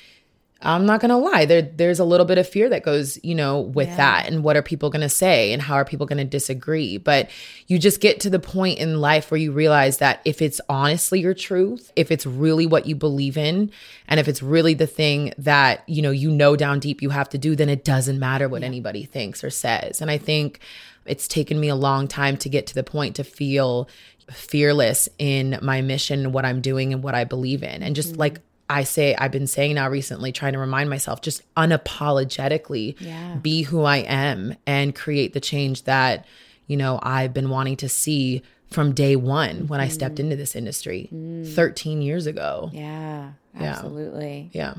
I'm 0.63 0.85
not 0.85 1.01
gonna 1.01 1.17
lie, 1.17 1.45
there 1.45 1.61
there's 1.61 1.99
a 1.99 2.05
little 2.05 2.25
bit 2.25 2.37
of 2.37 2.47
fear 2.47 2.69
that 2.69 2.83
goes, 2.83 3.17
you 3.23 3.35
know, 3.35 3.61
with 3.61 3.87
yeah. 3.89 3.97
that 3.97 4.27
and 4.27 4.43
what 4.43 4.55
are 4.55 4.61
people 4.61 4.89
gonna 4.89 5.09
say 5.09 5.53
and 5.53 5.61
how 5.61 5.75
are 5.75 5.85
people 5.85 6.05
gonna 6.05 6.25
disagree. 6.25 6.97
But 6.97 7.29
you 7.67 7.79
just 7.79 7.99
get 7.99 8.19
to 8.21 8.29
the 8.29 8.39
point 8.39 8.79
in 8.79 9.01
life 9.01 9.31
where 9.31 9.39
you 9.39 9.51
realize 9.51 9.97
that 9.97 10.21
if 10.25 10.41
it's 10.41 10.61
honestly 10.69 11.19
your 11.19 11.33
truth, 11.33 11.91
if 11.95 12.11
it's 12.11 12.25
really 12.25 12.65
what 12.65 12.85
you 12.85 12.95
believe 12.95 13.37
in, 13.37 13.71
and 14.07 14.19
if 14.19 14.27
it's 14.27 14.43
really 14.43 14.73
the 14.73 14.87
thing 14.87 15.33
that, 15.37 15.87
you 15.87 16.01
know, 16.01 16.11
you 16.11 16.29
know 16.29 16.55
down 16.55 16.79
deep 16.79 17.01
you 17.01 17.09
have 17.09 17.29
to 17.29 17.37
do, 17.37 17.55
then 17.55 17.69
it 17.69 17.83
doesn't 17.83 18.19
matter 18.19 18.47
what 18.47 18.61
yeah. 18.61 18.67
anybody 18.67 19.03
thinks 19.03 19.43
or 19.43 19.49
says. 19.49 20.01
And 20.01 20.11
I 20.11 20.17
think 20.17 20.59
it's 21.05 21.27
taken 21.27 21.59
me 21.59 21.69
a 21.69 21.75
long 21.75 22.07
time 22.07 22.37
to 22.37 22.49
get 22.49 22.67
to 22.67 22.75
the 22.75 22.83
point 22.83 23.15
to 23.15 23.23
feel 23.23 23.89
fearless 24.29 25.09
in 25.17 25.59
my 25.61 25.81
mission, 25.81 26.31
what 26.31 26.45
I'm 26.45 26.61
doing 26.61 26.93
and 26.93 27.03
what 27.03 27.15
I 27.15 27.23
believe 27.23 27.63
in. 27.63 27.83
And 27.83 27.95
just 27.95 28.11
mm-hmm. 28.11 28.19
like 28.19 28.41
I 28.71 28.83
say 28.83 29.13
I've 29.15 29.31
been 29.31 29.47
saying 29.47 29.75
now 29.75 29.89
recently, 29.89 30.31
trying 30.31 30.53
to 30.53 30.59
remind 30.59 30.89
myself 30.89 31.21
just 31.21 31.41
unapologetically 31.55 32.95
yeah. 33.01 33.35
be 33.35 33.63
who 33.63 33.83
I 33.83 33.97
am 33.97 34.55
and 34.65 34.95
create 34.95 35.33
the 35.33 35.41
change 35.41 35.83
that, 35.83 36.25
you 36.67 36.77
know, 36.77 36.97
I've 37.03 37.33
been 37.33 37.49
wanting 37.49 37.75
to 37.77 37.89
see 37.89 38.43
from 38.69 38.93
day 38.93 39.17
one 39.17 39.67
when 39.67 39.81
mm. 39.81 39.83
I 39.83 39.89
stepped 39.89 40.15
mm-hmm. 40.15 40.23
into 40.23 40.35
this 40.37 40.55
industry 40.55 41.09
mm. 41.13 41.53
13 41.53 42.01
years 42.01 42.25
ago. 42.25 42.69
Yeah, 42.71 43.31
absolutely. 43.59 44.49
Yeah. 44.53 44.75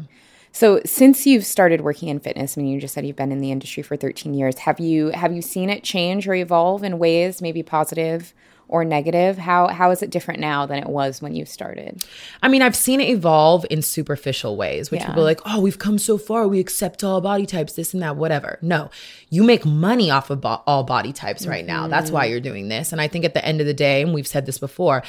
So 0.52 0.80
since 0.86 1.26
you've 1.26 1.44
started 1.44 1.82
working 1.82 2.08
in 2.08 2.18
fitness, 2.18 2.56
I 2.56 2.62
mean 2.62 2.72
you 2.72 2.80
just 2.80 2.94
said 2.94 3.06
you've 3.06 3.16
been 3.16 3.30
in 3.30 3.40
the 3.40 3.52
industry 3.52 3.82
for 3.82 3.96
13 3.96 4.32
years, 4.32 4.58
have 4.60 4.80
you 4.80 5.08
have 5.08 5.34
you 5.34 5.42
seen 5.42 5.68
it 5.68 5.82
change 5.82 6.26
or 6.26 6.34
evolve 6.34 6.82
in 6.82 6.98
ways 6.98 7.42
maybe 7.42 7.62
positive 7.62 8.32
or 8.72 8.84
negative? 8.84 9.38
How 9.38 9.68
how 9.68 9.90
is 9.90 10.02
it 10.02 10.10
different 10.10 10.40
now 10.40 10.66
than 10.66 10.78
it 10.78 10.88
was 10.88 11.20
when 11.20 11.34
you 11.34 11.44
started? 11.44 12.04
I 12.42 12.48
mean, 12.48 12.62
I've 12.62 12.74
seen 12.74 13.00
it 13.00 13.10
evolve 13.10 13.66
in 13.70 13.82
superficial 13.82 14.56
ways, 14.56 14.90
which 14.90 15.02
yeah. 15.02 15.08
people 15.08 15.22
are 15.22 15.26
like, 15.26 15.40
"Oh, 15.44 15.60
we've 15.60 15.78
come 15.78 15.98
so 15.98 16.18
far. 16.18 16.48
We 16.48 16.58
accept 16.58 17.04
all 17.04 17.20
body 17.20 17.46
types, 17.46 17.74
this 17.74 17.92
and 17.92 18.02
that, 18.02 18.16
whatever." 18.16 18.58
No, 18.62 18.90
you 19.28 19.44
make 19.44 19.64
money 19.64 20.10
off 20.10 20.30
of 20.30 20.40
bo- 20.40 20.62
all 20.66 20.84
body 20.84 21.12
types 21.12 21.46
right 21.46 21.66
mm-hmm. 21.66 21.74
now. 21.74 21.88
That's 21.88 22.10
why 22.10 22.24
you're 22.24 22.40
doing 22.40 22.68
this. 22.68 22.92
And 22.92 23.00
I 23.00 23.08
think 23.08 23.24
at 23.24 23.34
the 23.34 23.44
end 23.44 23.60
of 23.60 23.66
the 23.66 23.74
day, 23.74 24.02
and 24.02 24.14
we've 24.14 24.26
said 24.26 24.46
this 24.46 24.58
before, 24.58 25.02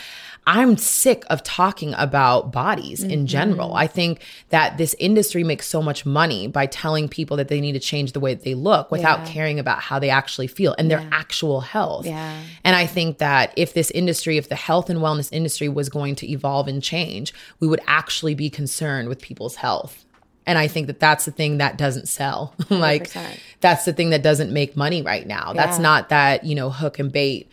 I'm 0.46 0.77
sick 0.77 1.24
of 1.29 1.41
talking 1.43 1.93
about 1.98 2.51
bodies 2.51 3.01
mm-hmm. 3.01 3.12
in 3.12 3.27
general. 3.27 3.75
I 3.75 3.88
think 3.88 4.20
that 4.50 4.77
this 4.77 4.93
industry 5.00 5.43
makes 5.43 5.67
so 5.67 5.82
much 5.82 6.05
money 6.05 6.48
by 6.48 6.65
telling 6.65 7.08
people 7.08 7.38
that 7.38 7.48
they 7.48 7.62
need 7.62 7.74
to 7.74 7.79
change 7.79 8.12
the 8.12 8.20
way 8.20 8.34
that 8.34 8.43
they 8.43 8.55
look 8.55 8.91
without 8.91 9.20
yeah. 9.20 9.25
caring 9.25 9.60
about 9.60 9.79
how 9.79 10.00
they 10.00 10.10
actually 10.10 10.48
feel 10.48 10.75
and 10.77 10.91
their 10.91 11.08
actual 11.12 11.62
health. 11.62 12.05
Yeah. 12.05 12.41
And 12.63 12.75
I 12.75 12.86
think 12.86 13.20
that 13.20 13.52
if 13.55 13.74
this 13.74 13.91
industry, 13.91 14.38
if 14.38 14.50
the 14.50 14.55
health 14.55 14.89
and 14.89 15.00
wellness 15.00 15.29
industry 15.31 15.69
was 15.69 15.89
going 15.89 16.15
to 16.15 16.29
evolve 16.29 16.67
and 16.67 16.81
change, 16.81 17.33
we 17.60 17.67
would 17.67 17.81
actually 17.88 18.36
be 18.36 18.50
concerned 18.50 19.10
with 19.10 19.22
people's 19.22 19.55
health. 19.55 20.05
And 20.45 20.57
I 20.57 20.67
think 20.67 20.88
that 20.88 21.00
that's 21.00 21.25
the 21.25 21.31
thing 21.31 21.60
that 21.60 21.77
doesn't 21.77 22.07
sell. 22.07 22.53
like 22.69 23.10
100%. 23.10 23.39
that's 23.62 23.86
the 23.86 23.93
thing 23.93 24.10
that 24.10 24.24
doesn't 24.24 24.51
make 24.51 24.75
money 24.75 25.01
right 25.01 25.25
now. 25.25 25.53
That's 25.53 25.79
not 25.79 26.10
that, 26.10 26.43
you 26.43 26.55
know, 26.55 26.69
hook 26.69 27.00
and 27.00 27.12
bait. 27.12 27.50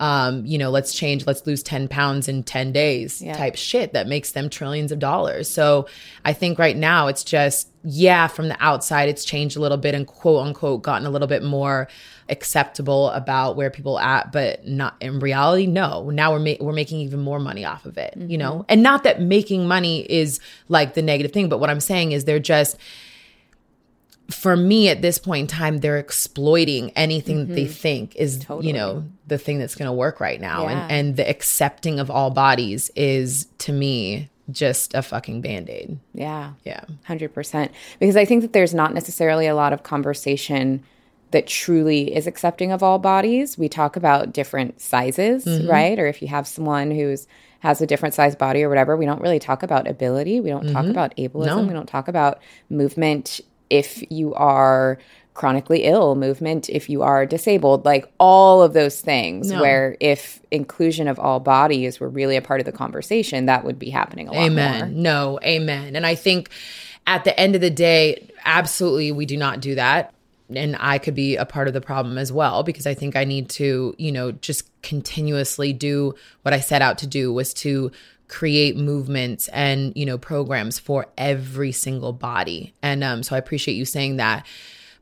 Um, 0.00 0.44
you 0.44 0.58
know, 0.58 0.70
let's 0.70 0.92
change, 0.92 1.26
let's 1.26 1.46
lose 1.46 1.62
10 1.62 1.88
pounds 1.88 2.28
in 2.28 2.42
10 2.42 2.72
days 2.72 3.22
Yeah. 3.22 3.36
type 3.36 3.56
shit 3.56 3.92
that 3.92 4.06
makes 4.08 4.32
them 4.32 4.50
trillions 4.50 4.90
of 4.92 4.98
dollars. 4.98 5.48
So 5.48 5.86
I 6.24 6.32
think 6.32 6.58
right 6.58 6.76
now 6.76 7.06
it's 7.08 7.22
just, 7.22 7.68
yeah, 7.84 8.26
from 8.26 8.48
the 8.48 8.56
outside, 8.60 9.08
it's 9.08 9.24
changed 9.24 9.56
a 9.56 9.60
little 9.60 9.76
bit 9.78 9.94
and 9.94 10.06
quote 10.06 10.44
unquote 10.46 10.82
gotten 10.82 11.06
a 11.06 11.10
little 11.10 11.28
bit 11.28 11.42
more 11.44 11.88
acceptable 12.28 13.10
about 13.10 13.54
where 13.56 13.70
people 13.70 13.98
at, 13.98 14.32
but 14.32 14.66
not 14.66 14.94
in 15.00 15.20
reality. 15.20 15.66
No, 15.66 16.10
now 16.10 16.32
we're 16.32 16.38
ma- 16.38 16.54
we're 16.60 16.72
making 16.72 17.00
even 17.00 17.20
more 17.20 17.38
money 17.38 17.64
off 17.64 17.84
of 17.86 17.96
it, 17.98 18.14
you 18.16 18.38
know, 18.38 18.64
and 18.68 18.82
not 18.82 19.04
that 19.04 19.20
making 19.20 19.68
money 19.68 20.00
is 20.10 20.40
like 20.68 20.94
the 20.94 21.02
negative 21.02 21.32
thing, 21.32 21.48
but 21.48 21.58
what 21.60 21.70
I'm 21.70 21.80
saying 21.80 22.12
is 22.12 22.24
they're 22.24 22.38
just, 22.38 22.76
for 24.30 24.56
me 24.56 24.88
at 24.88 25.02
this 25.02 25.18
point 25.18 25.40
in 25.42 25.46
time, 25.46 25.78
they're 25.78 25.98
exploiting 25.98 26.90
anything 26.92 27.46
that 27.46 27.54
they 27.54 27.66
think 27.66 28.16
is, 28.16 28.46
you 28.60 28.72
know, 28.72 29.04
the 29.26 29.38
thing 29.38 29.58
that's 29.58 29.74
going 29.74 29.86
to 29.86 29.92
work 29.92 30.18
right 30.20 30.40
now. 30.40 30.62
Yeah. 30.64 30.70
And, 30.84 30.92
and 30.92 31.16
the 31.16 31.28
accepting 31.28 32.00
of 32.00 32.10
all 32.10 32.30
bodies 32.30 32.90
is 32.96 33.46
to 33.58 33.72
me 33.72 34.30
just 34.50 34.94
a 34.94 35.02
fucking 35.02 35.40
band 35.40 35.68
aid. 35.70 35.98
Yeah. 36.12 36.52
Yeah. 36.64 36.84
100%. 37.08 37.70
Because 37.98 38.16
I 38.16 38.24
think 38.24 38.42
that 38.42 38.52
there's 38.52 38.74
not 38.74 38.94
necessarily 38.94 39.46
a 39.46 39.54
lot 39.54 39.72
of 39.72 39.82
conversation 39.82 40.82
that 41.30 41.46
truly 41.46 42.14
is 42.14 42.26
accepting 42.26 42.70
of 42.70 42.82
all 42.82 42.98
bodies. 42.98 43.58
We 43.58 43.68
talk 43.68 43.96
about 43.96 44.32
different 44.32 44.80
sizes, 44.80 45.44
Mm-hmm. 45.44 45.68
right? 45.68 45.98
Or 45.98 46.06
if 46.06 46.22
you 46.22 46.28
have 46.28 46.46
someone 46.46 46.90
who's 46.90 47.26
has 47.60 47.80
a 47.80 47.86
different 47.86 48.14
size 48.14 48.36
body 48.36 48.62
or 48.62 48.68
whatever, 48.68 48.94
we 48.94 49.06
don't 49.06 49.22
really 49.22 49.38
talk 49.38 49.62
about 49.62 49.88
ability. 49.88 50.38
We 50.38 50.50
don't 50.50 50.70
talk 50.70 50.84
about 50.84 51.16
ableism. 51.16 51.46
Mm-hmm. 51.46 51.60
No. 51.62 51.62
We 51.62 51.72
don't 51.72 51.88
talk 51.88 52.08
about 52.08 52.40
movement 52.68 53.40
if 53.70 54.02
you 54.10 54.34
are 54.34 54.98
chronically 55.34 55.82
ill, 55.82 56.14
movement 56.14 56.68
if 56.70 56.88
you 56.88 57.02
are 57.02 57.26
disabled, 57.26 57.84
like 57.84 58.06
all 58.20 58.62
of 58.62 58.72
those 58.72 59.00
things 59.00 59.50
No. 59.50 59.60
where 59.60 59.96
if 59.98 60.40
inclusion 60.52 61.08
of 61.08 61.18
all 61.18 61.40
bodies 61.40 61.98
were 61.98 62.08
really 62.08 62.36
a 62.36 62.42
part 62.42 62.60
of 62.60 62.66
the 62.66 62.72
conversation, 62.72 63.46
that 63.46 63.64
would 63.64 63.78
be 63.78 63.90
happening 63.90 64.28
a 64.28 64.32
lot 64.32 64.44
Amen. 64.44 64.78
more. 64.78 64.88
No, 64.88 65.40
amen. 65.42 65.96
And 65.96 66.06
I 66.06 66.14
think 66.14 66.50
at 67.06 67.24
the 67.24 67.38
end 67.38 67.56
of 67.56 67.60
the 67.60 67.70
day, 67.70 68.30
absolutely, 68.44 69.10
we 69.10 69.26
do 69.26 69.36
not 69.36 69.60
do 69.60 69.74
that. 69.74 70.14
And 70.54 70.76
I 70.78 70.98
could 70.98 71.14
be 71.14 71.36
a 71.36 71.46
part 71.46 71.66
of 71.68 71.74
the 71.74 71.80
problem 71.80 72.16
as 72.18 72.30
well 72.30 72.62
because 72.62 72.86
I 72.86 72.94
think 72.94 73.16
I 73.16 73.24
need 73.24 73.48
to, 73.50 73.94
you 73.98 74.12
know, 74.12 74.30
just 74.30 74.68
continuously 74.82 75.72
do 75.72 76.14
what 76.42 76.54
I 76.54 76.60
set 76.60 76.80
out 76.82 76.98
to 76.98 77.06
do 77.06 77.32
was 77.32 77.52
to 77.54 77.90
create 78.28 78.76
movements 78.76 79.48
and, 79.48 79.92
you 79.96 80.06
know, 80.06 80.18
programs 80.18 80.78
for 80.78 81.06
every 81.18 81.72
single 81.72 82.12
body. 82.12 82.74
And 82.82 83.04
um, 83.04 83.22
so 83.22 83.36
I 83.36 83.38
appreciate 83.38 83.74
you 83.74 83.84
saying 83.84 84.16
that. 84.16 84.46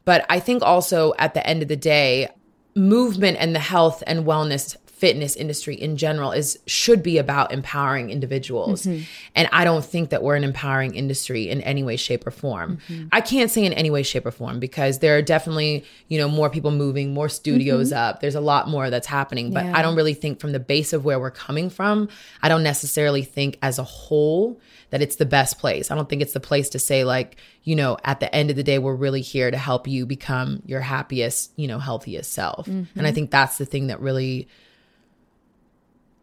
But 0.04 0.26
I 0.28 0.40
think 0.40 0.62
also 0.62 1.14
at 1.18 1.34
the 1.34 1.46
end 1.46 1.62
of 1.62 1.68
the 1.68 1.76
day, 1.76 2.28
movement 2.74 3.36
and 3.38 3.54
the 3.54 3.60
health 3.60 4.02
and 4.06 4.24
wellness 4.24 4.76
fitness 5.02 5.34
industry 5.34 5.74
in 5.74 5.96
general 5.96 6.30
is 6.30 6.60
should 6.66 7.02
be 7.02 7.18
about 7.18 7.50
empowering 7.52 8.08
individuals. 8.08 8.86
Mm-hmm. 8.86 9.02
And 9.34 9.48
i 9.50 9.64
don't 9.64 9.84
think 9.84 10.10
that 10.10 10.22
we're 10.22 10.36
an 10.36 10.44
empowering 10.44 10.94
industry 10.94 11.42
in 11.52 11.60
any 11.62 11.82
way 11.82 11.96
shape 11.96 12.24
or 12.24 12.30
form. 12.30 12.78
Mm-hmm. 12.88 13.08
I 13.10 13.20
can't 13.20 13.50
say 13.50 13.64
in 13.64 13.72
any 13.72 13.90
way 13.90 14.04
shape 14.04 14.26
or 14.26 14.30
form 14.30 14.60
because 14.60 15.00
there 15.00 15.16
are 15.16 15.22
definitely 15.34 15.84
you 16.06 16.18
know 16.20 16.28
more 16.28 16.48
people 16.48 16.70
moving 16.70 17.12
more 17.12 17.28
studios 17.28 17.88
mm-hmm. 17.88 17.98
up. 18.04 18.20
There's 18.20 18.36
a 18.36 18.46
lot 18.52 18.68
more 18.68 18.90
that's 18.90 19.08
happening 19.08 19.46
but 19.52 19.64
Yeah. 19.64 19.78
i 19.78 19.82
don't 19.82 19.96
really 20.00 20.14
think 20.22 20.38
from 20.42 20.52
the 20.52 20.64
base 20.72 20.92
of 20.92 21.04
where 21.04 21.18
we're 21.22 21.36
coming 21.46 21.68
from 21.78 21.96
i 22.44 22.48
don't 22.50 22.66
necessarily 22.72 23.24
think 23.36 23.58
as 23.60 23.80
a 23.80 23.88
whole 24.00 24.60
that 24.92 25.00
it's 25.00 25.16
the 25.16 25.30
best 25.38 25.58
place. 25.58 25.90
I 25.90 25.94
don't 25.96 26.08
think 26.08 26.20
it's 26.20 26.34
the 26.34 26.46
place 26.50 26.68
to 26.74 26.78
say 26.78 27.02
like 27.02 27.30
you 27.64 27.74
know 27.74 27.96
at 28.04 28.20
the 28.20 28.32
end 28.32 28.50
of 28.50 28.56
the 28.56 28.62
day 28.70 28.78
we're 28.78 28.94
really 29.06 29.22
here 29.22 29.50
to 29.50 29.56
help 29.56 29.88
you 29.88 30.04
become 30.06 30.62
your 30.66 30.82
happiest 30.94 31.50
you 31.56 31.66
know 31.66 31.78
healthiest 31.78 32.32
self. 32.32 32.68
And 32.68 33.06
i 33.10 33.12
think 33.16 33.30
that's 33.30 33.56
the 33.58 33.64
thing 33.72 33.88
that 33.88 34.00
really 34.00 34.48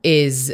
is 0.03 0.53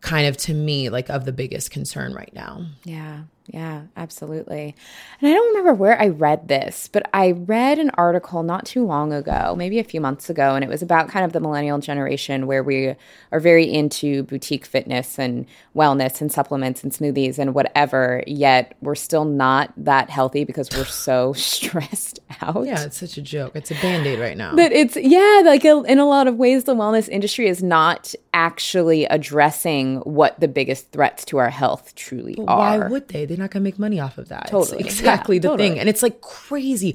kind 0.00 0.26
of 0.26 0.36
to 0.36 0.54
me 0.54 0.88
like 0.88 1.08
of 1.08 1.24
the 1.24 1.32
biggest 1.32 1.70
concern 1.70 2.12
right 2.14 2.32
now. 2.34 2.66
Yeah, 2.84 3.22
yeah, 3.52 3.82
absolutely. 3.96 4.76
And 5.20 5.28
I 5.30 5.34
don't 5.34 5.48
remember 5.48 5.74
where 5.74 6.00
I 6.00 6.08
read 6.08 6.46
this, 6.46 6.88
but 6.88 7.08
I 7.12 7.32
read 7.32 7.78
an 7.78 7.90
article 7.94 8.42
not 8.44 8.64
too 8.64 8.84
long 8.86 9.12
ago, 9.12 9.54
maybe 9.56 9.78
a 9.80 9.84
few 9.84 10.00
months 10.00 10.30
ago, 10.30 10.54
and 10.54 10.62
it 10.64 10.68
was 10.68 10.82
about 10.82 11.08
kind 11.08 11.24
of 11.24 11.32
the 11.32 11.40
millennial 11.40 11.78
generation 11.78 12.46
where 12.46 12.62
we 12.62 12.94
are 13.32 13.40
very 13.40 13.64
into 13.72 14.22
boutique 14.22 14.64
fitness 14.64 15.18
and 15.18 15.46
wellness 15.74 16.20
and 16.20 16.30
supplements 16.30 16.84
and 16.84 16.92
smoothies 16.92 17.38
and 17.38 17.54
whatever, 17.54 18.22
yet 18.26 18.74
we're 18.80 18.94
still 18.94 19.24
not 19.24 19.72
that 19.76 20.10
healthy 20.10 20.44
because 20.44 20.70
we're 20.76 20.84
so 20.86 21.32
stressed 21.34 22.20
out. 22.40 22.64
Yeah, 22.66 22.84
it's 22.84 22.98
such 22.98 23.16
a 23.16 23.22
joke. 23.22 23.52
It's 23.56 23.70
a 23.72 23.74
band-aid 23.74 24.20
right 24.20 24.36
now. 24.36 24.54
But 24.54 24.70
it's 24.72 24.96
yeah, 24.96 25.42
like 25.44 25.64
a, 25.64 25.82
in 25.84 25.98
a 25.98 26.06
lot 26.06 26.28
of 26.28 26.36
ways, 26.36 26.64
the 26.64 26.74
wellness 26.76 27.08
industry 27.08 27.48
is 27.48 27.62
not 27.62 28.14
actually 28.32 29.06
addressing 29.06 29.96
what 30.00 30.38
the 30.38 30.46
biggest 30.46 30.92
threats 30.92 31.24
to 31.24 31.38
our 31.38 31.50
health 31.50 31.94
truly 31.96 32.34
But 32.36 32.44
are. 32.48 32.78
why 32.80 32.88
would 32.88 33.08
they? 33.08 33.24
They're 33.24 33.36
not 33.40 33.50
going 33.50 33.62
to 33.62 33.64
make 33.64 33.78
money 33.78 33.98
off 33.98 34.16
of 34.18 34.28
that. 34.28 34.42
It's 34.42 34.50
Totally. 34.52 34.80
exactly 34.80 35.36
Yeah, 35.36 35.40
the 35.42 35.48
totally. 35.48 35.68
thing. 35.70 35.78
And 35.80 35.88
it's 35.88 36.02
like 36.02 36.20
crazy. 36.20 36.94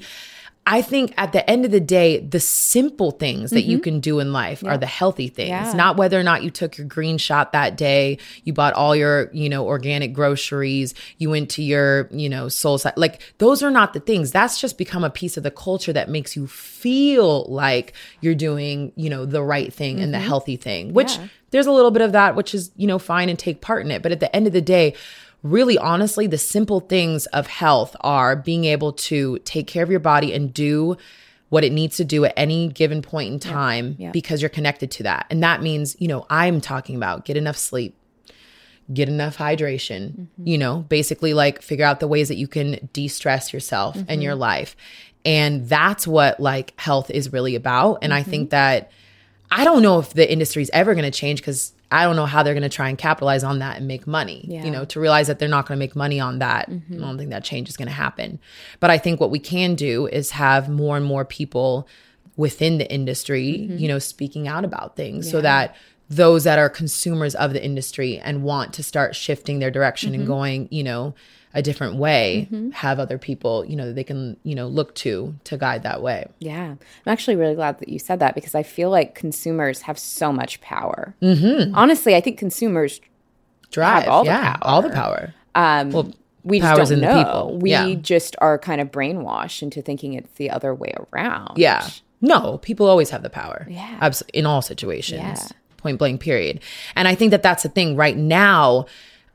I 0.68 0.82
think 0.82 1.14
at 1.16 1.30
the 1.32 1.48
end 1.48 1.64
of 1.64 1.70
the 1.70 1.78
day, 1.78 2.18
the 2.18 2.40
simple 2.40 3.12
things 3.12 3.50
that 3.52 3.62
you 3.66 3.78
can 3.78 4.00
do 4.00 4.18
in 4.18 4.32
life 4.32 4.64
are 4.64 4.76
the 4.76 4.84
healthy 4.84 5.28
things. 5.28 5.52
Mm-hmm. 5.52 5.66
Yeah. 5.66 5.72
Not 5.74 5.96
whether 5.96 6.18
or 6.18 6.24
not 6.24 6.42
you 6.42 6.50
took 6.50 6.76
your 6.76 6.88
green 6.88 7.18
shot 7.18 7.52
that 7.52 7.76
day, 7.76 8.18
you 8.42 8.52
bought 8.52 8.72
all 8.74 8.96
your, 8.96 9.30
you 9.32 9.48
know, 9.48 9.64
organic 9.64 10.12
groceries, 10.12 10.92
you 11.18 11.30
went 11.30 11.50
to 11.50 11.62
your, 11.62 12.08
you 12.10 12.28
know, 12.28 12.48
soul 12.48 12.78
side. 12.78 12.94
Like 12.96 13.22
those 13.38 13.62
are 13.62 13.70
not 13.70 13.92
the 13.92 14.00
things. 14.00 14.32
That's 14.32 14.60
just 14.60 14.76
become 14.76 15.04
a 15.04 15.10
piece 15.10 15.36
of 15.36 15.44
the 15.44 15.52
culture 15.52 15.92
that 15.92 16.08
makes 16.10 16.34
you 16.34 16.48
feel 16.48 17.44
like 17.44 17.92
you're 18.20 18.34
doing, 18.34 18.90
you 18.96 19.08
know, 19.08 19.24
the 19.24 19.44
right 19.44 19.72
thing 19.72 20.00
and 20.00 20.12
the 20.12 20.18
healthy 20.18 20.56
thing, 20.56 20.92
which 20.94 21.06
Mm-hmm. 21.12 21.22
Yeah. 21.22 21.28
there's 21.52 21.66
a 21.68 21.72
little 21.72 21.92
bit 21.92 22.02
of 22.02 22.10
that, 22.10 22.34
which 22.34 22.56
is, 22.56 22.72
you 22.76 22.88
know, 22.88 22.98
fine 22.98 23.28
and 23.28 23.38
take 23.38 23.60
part 23.60 23.84
in 23.84 23.92
it. 23.92 24.02
But 24.02 24.10
at 24.10 24.18
the 24.18 24.34
end 24.34 24.48
of 24.48 24.52
the 24.52 24.60
day, 24.60 24.94
really 25.50 25.78
honestly, 25.78 26.26
the 26.26 26.38
simple 26.38 26.80
things 26.80 27.26
of 27.26 27.46
health 27.46 27.94
are 28.00 28.36
being 28.36 28.64
able 28.64 28.92
to 28.92 29.38
take 29.40 29.66
care 29.66 29.82
of 29.82 29.90
your 29.90 30.00
body 30.00 30.32
and 30.32 30.52
do 30.52 30.96
what 31.48 31.62
it 31.62 31.72
needs 31.72 31.96
to 31.98 32.04
do 32.04 32.24
at 32.24 32.32
any 32.36 32.68
given 32.68 33.00
point 33.02 33.32
in 33.32 33.38
time 33.38 33.94
yeah. 33.98 34.10
because 34.10 34.42
you're 34.42 34.48
connected 34.48 34.90
to 34.90 35.02
that. 35.04 35.26
And 35.30 35.42
that 35.42 35.62
means, 35.62 35.96
you 36.00 36.08
know, 36.08 36.26
I'm 36.28 36.60
talking 36.60 36.96
about 36.96 37.24
get 37.24 37.36
enough 37.36 37.56
sleep, 37.56 37.96
get 38.92 39.08
enough 39.08 39.36
hydration, 39.36 40.10
Mm-hmm. 40.12 40.46
you 40.46 40.58
know, 40.58 40.78
basically 40.88 41.34
like 41.34 41.62
figure 41.62 41.84
out 41.84 42.00
the 42.00 42.08
ways 42.08 42.28
that 42.28 42.36
you 42.36 42.48
can 42.48 42.88
de 42.92 43.08
stress 43.08 43.52
yourself 43.52 43.94
and 43.96 44.06
Mm-hmm. 44.08 44.22
your 44.22 44.34
life. 44.34 44.76
And 45.24 45.68
that's 45.68 46.06
what 46.06 46.40
like 46.40 46.78
health 46.80 47.10
is 47.10 47.32
really 47.32 47.54
about. 47.54 47.98
And 48.02 48.12
I 48.12 48.22
Mm-hmm. 48.22 48.30
think 48.30 48.50
that 48.50 48.90
I 49.50 49.62
don't 49.62 49.82
know 49.82 50.00
if 50.00 50.12
the 50.14 50.30
industry 50.30 50.62
is 50.62 50.70
ever 50.72 50.94
going 50.94 51.04
to 51.04 51.16
change 51.16 51.40
because 51.40 51.72
I 51.90 52.04
don't 52.04 52.16
know 52.16 52.26
how 52.26 52.42
they're 52.42 52.54
going 52.54 52.62
to 52.62 52.68
try 52.68 52.88
and 52.88 52.98
capitalize 52.98 53.44
on 53.44 53.60
that 53.60 53.76
and 53.76 53.86
make 53.86 54.06
money. 54.06 54.44
Yeah. 54.48 54.64
You 54.64 54.70
know, 54.70 54.84
to 54.86 55.00
realize 55.00 55.28
that 55.28 55.38
they're 55.38 55.48
not 55.48 55.66
going 55.66 55.76
to 55.76 55.78
make 55.78 55.94
money 55.94 56.18
on 56.18 56.40
that. 56.40 56.68
I 56.68 56.72
mm-hmm. 56.72 57.00
don't 57.00 57.18
think 57.18 57.30
that 57.30 57.44
change 57.44 57.68
is 57.68 57.76
going 57.76 57.88
to 57.88 57.94
happen. 57.94 58.40
But 58.80 58.90
I 58.90 58.98
think 58.98 59.20
what 59.20 59.30
we 59.30 59.38
can 59.38 59.74
do 59.74 60.06
is 60.06 60.30
have 60.30 60.68
more 60.68 60.96
and 60.96 61.06
more 61.06 61.24
people 61.24 61.86
within 62.36 62.78
the 62.78 62.90
industry, 62.92 63.52
mm-hmm. 63.52 63.78
you 63.78 63.88
know, 63.88 63.98
speaking 63.98 64.48
out 64.48 64.64
about 64.64 64.96
things 64.96 65.30
so 65.30 65.40
that 65.40 65.76
those 66.08 66.44
that 66.44 66.58
are 66.58 66.68
consumers 66.68 67.34
of 67.34 67.52
the 67.52 67.64
industry 67.64 68.18
and 68.18 68.42
want 68.42 68.72
to 68.74 68.82
start 68.82 69.16
shifting 69.16 69.58
their 69.58 69.70
direction 69.70 70.14
and 70.14 70.22
mm-hmm. 70.22 70.32
going, 70.32 70.68
you 70.70 70.84
know, 70.84 71.14
a 71.54 71.62
different 71.62 71.96
way, 71.96 72.48
have 72.74 72.98
other 72.98 73.16
people, 73.18 73.64
you 73.64 73.76
know, 73.76 73.86
that 73.86 73.94
they 73.94 74.04
can, 74.04 74.36
you 74.42 74.54
know, 74.54 74.66
look 74.68 74.94
to 74.96 75.34
to 75.44 75.56
guide 75.56 75.82
that 75.84 76.02
way. 76.02 76.26
Yeah. 76.38 76.72
I'm 76.72 76.78
actually 77.12 77.36
really 77.36 77.54
glad 77.54 77.78
that 77.78 77.88
you 77.88 77.98
said 77.98 78.18
that 78.20 78.34
because 78.34 78.54
I 78.54 78.62
feel 78.62 78.90
like 78.90 79.14
consumers 79.14 79.82
have 79.82 79.98
so 79.98 80.32
much 80.32 80.60
power. 80.60 81.14
Mm-hmm. 81.22 81.74
Honestly, 81.74 82.14
I 82.14 82.20
think 82.20 82.38
consumers, 82.38 83.00
Drive, 83.70 84.06
all 84.08 84.22
the 84.24 84.30
yeah, 84.30 84.56
all 84.62 84.80
the 84.82 84.90
power. 84.90 85.34
um, 85.54 85.90
Well, 85.90 86.12
we 86.44 86.60
just 86.60 86.90
don't 86.90 87.00
know. 87.00 87.24
people. 87.24 87.58
We 87.58 87.70
Yeah. 87.70 87.94
just 87.94 88.36
are 88.40 88.58
kind 88.58 88.80
of 88.80 88.92
brainwashed 88.92 89.62
into 89.62 89.82
thinking 89.82 90.12
it's 90.14 90.32
the 90.36 90.50
other 90.50 90.72
way 90.74 90.92
around. 91.12 91.58
Yeah. 91.58 91.88
No, 92.20 92.58
people 92.58 92.86
always 92.86 93.10
have 93.10 93.22
the 93.22 93.30
power. 93.30 93.66
Yeah. 93.68 93.98
Abs- 94.00 94.22
in 94.32 94.46
all 94.46 94.62
situations. 94.62 95.20
Yeah. 95.20 95.48
Point 95.78 95.98
blank, 95.98 96.20
period. 96.20 96.60
And 96.94 97.08
I 97.08 97.14
think 97.14 97.30
that 97.32 97.42
that's 97.42 97.62
the 97.64 97.68
thing 97.68 97.96
right 97.96 98.16
now. 98.16 98.86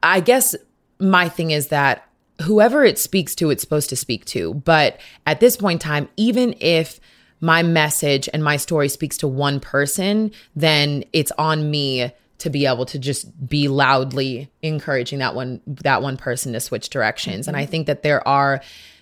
I 0.01 0.19
guess 0.21 0.55
my 1.01 1.27
thing 1.27 1.51
is 1.51 1.67
that 1.67 2.07
whoever 2.41 2.83
it 2.83 2.97
speaks 2.97 3.35
to, 3.35 3.49
it's 3.49 3.61
supposed 3.61 3.89
to 3.89 3.95
speak 3.95 4.25
to. 4.25 4.53
But 4.53 4.99
at 5.25 5.39
this 5.39 5.57
point 5.57 5.83
in 5.83 5.87
time, 5.87 6.09
even 6.17 6.55
if 6.59 6.99
my 7.39 7.63
message 7.63 8.29
and 8.33 8.43
my 8.43 8.57
story 8.57 8.87
speaks 8.87 9.17
to 9.17 9.27
one 9.27 9.59
person, 9.59 10.31
then 10.55 11.03
it's 11.11 11.31
on 11.37 11.69
me 11.69 12.11
to 12.37 12.49
be 12.49 12.65
able 12.65 12.85
to 12.87 12.97
just 12.97 13.47
be 13.47 13.67
loudly 13.67 14.51
encouraging 14.63 15.19
that 15.19 15.35
one 15.35 15.61
that 15.67 16.01
one 16.01 16.17
person 16.17 16.53
to 16.53 16.59
switch 16.59 16.89
directions. 16.89 17.47
And 17.47 17.55
I 17.55 17.63
mm-hmm. 17.63 17.71
think 17.71 17.87
that 17.87 18.03
there 18.03 18.27
are 18.27 18.61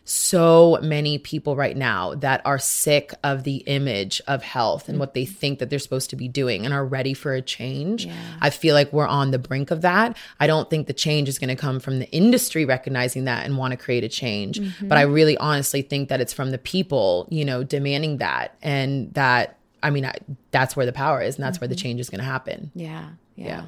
so 0.10 0.80
many 0.82 1.20
people 1.20 1.56
right 1.56 1.78
now 1.78 2.16
that 2.16 2.42
are 2.44 2.58
sick 2.58 3.13
of 3.24 3.44
the 3.44 3.58
image 3.58 4.22
of 4.28 4.42
health 4.42 4.89
and 4.89 4.98
what 4.98 5.13
they 5.13 5.24
think 5.24 5.60
that 5.60 5.70
they're 5.70 5.78
supposed 5.78 6.10
to 6.10 6.16
be 6.16 6.28
doing 6.28 6.66
and 6.66 6.74
are 6.74 6.86
ready 6.86 7.13
for 7.13 7.34
a 7.34 7.42
change. 7.44 8.08
Yeah. 8.08 8.16
I 8.42 8.50
feel 8.50 8.74
like 8.74 8.92
we're 8.92 9.08
on 9.08 9.30
the 9.30 9.38
brink 9.38 9.70
of 9.70 9.82
that. 9.82 10.18
I 10.39 10.48
don't 10.48 10.68
think 10.68 10.88
the 10.88 10.94
change 10.94 11.30
is 11.30 11.38
going 11.38 11.50
to 11.50 11.56
come 11.56 11.80
from 11.80 12.00
the 12.00 12.10
industry 12.10 12.66
recognizing 12.66 13.25
that 13.25 13.46
and 13.46 13.56
want 13.56 13.72
to 13.72 13.78
create 13.78 14.04
a 14.04 14.10
change, 14.10 14.60
mm-hmm. 14.60 14.88
but 14.88 14.98
I 14.98 15.04
really 15.04 15.38
honestly 15.38 15.84
think 15.84 16.10
that 16.10 16.20
it's 16.20 16.34
from 16.34 16.50
the 16.50 16.58
people, 16.58 17.28
you 17.30 17.46
know, 17.46 17.63
demanding 17.63 18.18
that 18.18 18.56
and 18.63 19.13
that 19.13 19.58
I 19.84 19.92
mean, 19.92 20.06
I, 20.06 20.16
that's 20.51 20.75
where 20.75 20.88
the 20.88 20.92
power 20.92 21.22
is 21.22 21.36
and 21.36 21.44
that's 21.44 21.58
mm-hmm. 21.58 21.63
where 21.63 21.68
the 21.68 21.75
mm-hmm. 21.75 21.84
change 21.84 22.00
is 22.00 22.10
going 22.10 22.20
to 22.20 22.25
happen. 22.25 22.72
Yeah, 22.74 23.10
yeah. 23.36 23.46
Yeah. 23.46 23.66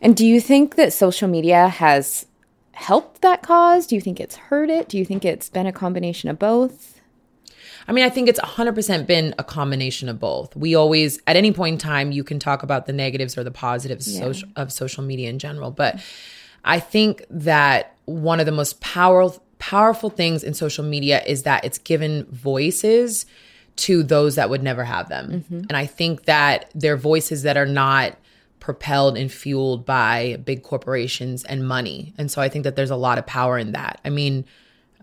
And 0.00 0.16
do 0.16 0.26
you 0.26 0.40
think 0.40 0.76
that 0.76 0.92
social 0.92 1.28
media 1.28 1.68
has 1.68 2.26
helped 2.78 3.22
that 3.22 3.42
cause? 3.42 3.86
Do 3.86 3.94
you 3.94 4.00
think 4.00 4.20
it's 4.20 4.36
hurt 4.36 4.70
it? 4.70 4.88
Do 4.88 4.98
you 4.98 5.04
think 5.04 5.24
it's 5.24 5.48
been 5.48 5.66
a 5.66 5.72
combination 5.72 6.30
of 6.30 6.38
both? 6.38 7.00
I 7.88 7.92
mean, 7.92 8.04
I 8.04 8.10
think 8.10 8.28
it's 8.28 8.40
100% 8.40 9.06
been 9.06 9.34
a 9.38 9.44
combination 9.44 10.08
of 10.08 10.20
both. 10.20 10.54
We 10.54 10.74
always, 10.74 11.20
at 11.26 11.36
any 11.36 11.52
point 11.52 11.74
in 11.74 11.78
time, 11.78 12.12
you 12.12 12.22
can 12.22 12.38
talk 12.38 12.62
about 12.62 12.86
the 12.86 12.92
negatives 12.92 13.36
or 13.36 13.44
the 13.44 13.50
positives 13.50 14.12
yeah. 14.12 14.20
social, 14.20 14.48
of 14.56 14.72
social 14.72 15.02
media 15.02 15.30
in 15.30 15.38
general. 15.38 15.70
But 15.70 15.98
I 16.64 16.80
think 16.80 17.24
that 17.30 17.96
one 18.04 18.40
of 18.40 18.46
the 18.46 18.52
most 18.52 18.80
powerful, 18.80 19.42
powerful 19.58 20.10
things 20.10 20.44
in 20.44 20.54
social 20.54 20.84
media 20.84 21.22
is 21.26 21.44
that 21.44 21.64
it's 21.64 21.78
given 21.78 22.26
voices 22.26 23.26
to 23.76 24.02
those 24.02 24.34
that 24.34 24.50
would 24.50 24.62
never 24.62 24.84
have 24.84 25.08
them. 25.08 25.30
Mm-hmm. 25.30 25.60
And 25.68 25.76
I 25.76 25.86
think 25.86 26.24
that 26.24 26.70
they're 26.74 26.96
voices 26.96 27.42
that 27.42 27.56
are 27.56 27.66
not 27.66 28.16
propelled 28.60 29.16
and 29.16 29.30
fueled 29.30 29.86
by 29.86 30.36
big 30.44 30.62
corporations 30.62 31.44
and 31.44 31.66
money. 31.66 32.14
And 32.18 32.30
so 32.30 32.42
I 32.42 32.48
think 32.48 32.64
that 32.64 32.76
there's 32.76 32.90
a 32.90 32.96
lot 32.96 33.18
of 33.18 33.26
power 33.26 33.58
in 33.58 33.72
that. 33.72 34.00
I 34.04 34.10
mean, 34.10 34.44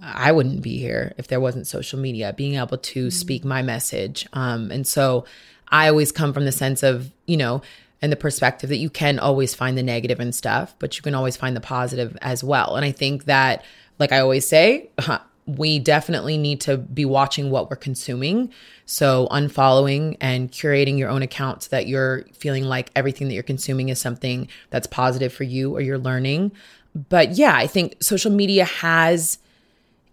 I 0.02 0.32
wouldn't 0.32 0.62
be 0.62 0.78
here 0.78 1.14
if 1.18 1.28
there 1.28 1.40
wasn't 1.40 1.68
social 1.68 2.00
media, 2.00 2.34
being 2.34 2.56
able 2.56 2.78
to 2.78 3.08
mm-hmm. 3.08 3.10
speak 3.10 3.46
my 3.46 3.62
message. 3.62 4.28
Um, 4.34 4.72
and 4.72 4.86
so 4.86 5.26
I 5.70 5.88
always 5.88 6.12
come 6.12 6.34
from 6.34 6.46
the 6.46 6.52
sense 6.52 6.84
of, 6.84 7.12
you 7.26 7.38
know, 7.38 7.62
and 8.02 8.12
the 8.12 8.18
perspective 8.18 8.70
that 8.70 8.78
you 8.78 8.90
can 8.90 9.20
always 9.20 9.56
find 9.56 9.78
the 9.78 9.84
negative 9.84 10.20
and 10.20 10.36
stuff, 10.36 10.76
but 10.80 10.98
you 10.98 11.02
can 11.02 11.16
always 11.16 11.38
find 11.38 11.56
the 11.56 11.62
positive 11.62 12.18
as 12.22 12.44
well. 12.44 12.76
And 12.76 12.86
I 12.86 12.92
think 12.92 13.26
that, 13.26 13.64
like 13.98 14.12
I 14.12 14.20
always 14.20 14.48
say, 14.48 14.90
we 15.48 15.78
definitely 15.78 16.38
need 16.38 16.60
to 16.62 16.78
be 16.78 17.06
watching 17.06 17.52
what 17.52 17.70
we're 17.70 17.76
consuming. 17.76 18.52
So, 18.86 19.28
unfollowing 19.30 20.18
and 20.20 20.52
curating 20.52 20.98
your 20.98 21.10
own 21.10 21.22
account 21.22 21.64
so 21.64 21.70
that 21.70 21.88
you're 21.88 22.26
feeling 22.34 22.64
like 22.64 22.92
everything 22.96 23.28
that 23.28 23.34
you're 23.34 23.44
consuming 23.44 23.90
is 23.90 24.00
something 24.00 24.48
that's 24.72 24.88
positive 24.88 25.32
for 25.32 25.44
you 25.44 25.76
or 25.76 25.82
you're 25.82 26.00
learning. 26.00 26.52
But 27.10 27.32
yeah, 27.32 27.56
I 27.56 27.68
think 27.68 28.02
social 28.02 28.32
media 28.32 28.66
has, 28.66 29.38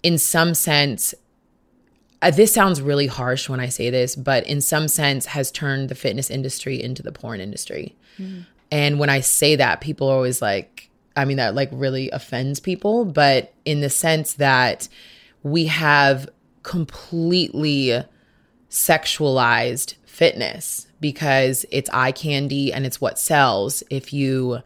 in 0.02 0.18
some 0.18 0.52
sense, 0.52 1.14
uh, 2.20 2.30
this 2.30 2.52
sounds 2.52 2.82
really 2.82 3.06
harsh 3.06 3.48
when 3.48 3.60
I 3.60 3.68
say 3.68 3.88
this, 3.90 4.14
but 4.14 4.46
in 4.46 4.60
some 4.60 4.86
sense, 4.86 5.26
has 5.26 5.50
turned 5.50 5.88
the 5.88 5.94
fitness 5.94 6.30
industry 6.30 6.80
into 6.82 7.02
the 7.02 7.12
porn 7.12 7.40
industry. 7.40 7.96
Mm. 8.18 8.46
And 8.70 8.98
when 8.98 9.10
I 9.10 9.20
say 9.20 9.56
that, 9.56 9.80
people 9.80 10.08
are 10.08 10.14
always 10.14 10.40
like, 10.40 10.88
I 11.16 11.24
mean, 11.24 11.36
that 11.36 11.54
like 11.54 11.68
really 11.72 12.10
offends 12.10 12.60
people, 12.60 13.04
but 13.04 13.52
in 13.64 13.80
the 13.80 13.90
sense 13.90 14.34
that, 14.34 14.88
we 15.42 15.66
have 15.66 16.28
completely 16.62 18.02
sexualized 18.70 19.94
fitness 20.06 20.86
because 21.00 21.66
it's 21.70 21.90
eye 21.90 22.12
candy 22.12 22.72
and 22.72 22.86
it's 22.86 23.00
what 23.00 23.18
sells 23.18 23.82
if 23.90 24.12
you 24.12 24.60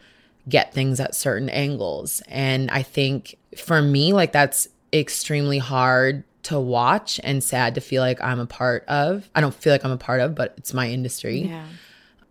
get 0.49 0.73
things 0.73 1.01
at 1.01 1.15
certain 1.15 1.49
angles. 1.49 2.23
And 2.29 2.71
I 2.71 2.83
think 2.83 3.37
for 3.57 3.81
me, 3.83 4.13
like 4.13 4.33
that's 4.33 4.69
extremely 4.93 5.59
hard 5.59 6.25
to 6.45 6.61
watch 6.61 7.19
and 7.25 7.43
sad 7.43 7.75
to 7.75 7.81
feel 7.81 8.03
like 8.03 8.23
I'm 8.23 8.39
a 8.39 8.47
part 8.47 8.85
of. 8.87 9.29
I 9.35 9.41
don't 9.41 9.55
feel 9.55 9.73
like 9.73 9.85
I'm 9.85 9.91
a 9.91 9.97
part 9.97 10.21
of, 10.21 10.35
but 10.35 10.55
it's 10.59 10.73
my 10.73 10.89
industry. 10.89 11.41
Yeah. 11.41 11.67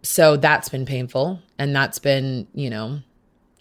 So 0.04 0.38
that's 0.38 0.70
been 0.70 0.86
painful. 0.86 1.42
And 1.58 1.76
that's 1.76 2.00
been, 2.00 2.48
you 2.54 2.70
know, 2.70 3.00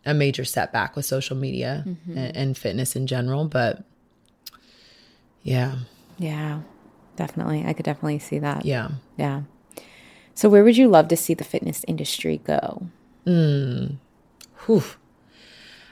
a 0.07 0.15
major 0.15 0.45
setback 0.45 0.95
with 0.95 1.07
social 1.07 1.37
media 1.37 1.83
mm-hmm. 1.87 2.19
and, 2.19 2.37
and 2.37 2.59
fitness 2.59 2.95
in 2.95 3.07
general. 3.07 3.47
But 3.47 3.83
yeah. 5.45 5.77
Yeah, 6.19 6.63
definitely. 7.15 7.65
I 7.65 7.73
could 7.73 7.85
definitely 7.85 8.19
see 8.19 8.41
that. 8.41 8.65
Yeah. 8.65 8.91
Yeah. 9.17 9.43
So, 10.35 10.49
where 10.49 10.65
would 10.65 10.77
you 10.77 10.89
love 10.89 11.07
to 11.09 11.17
see 11.17 11.35
the 11.35 11.45
fitness 11.45 11.85
industry 11.87 12.41
go? 12.45 12.89
Mm. 13.25 13.99
Whew. 14.67 14.83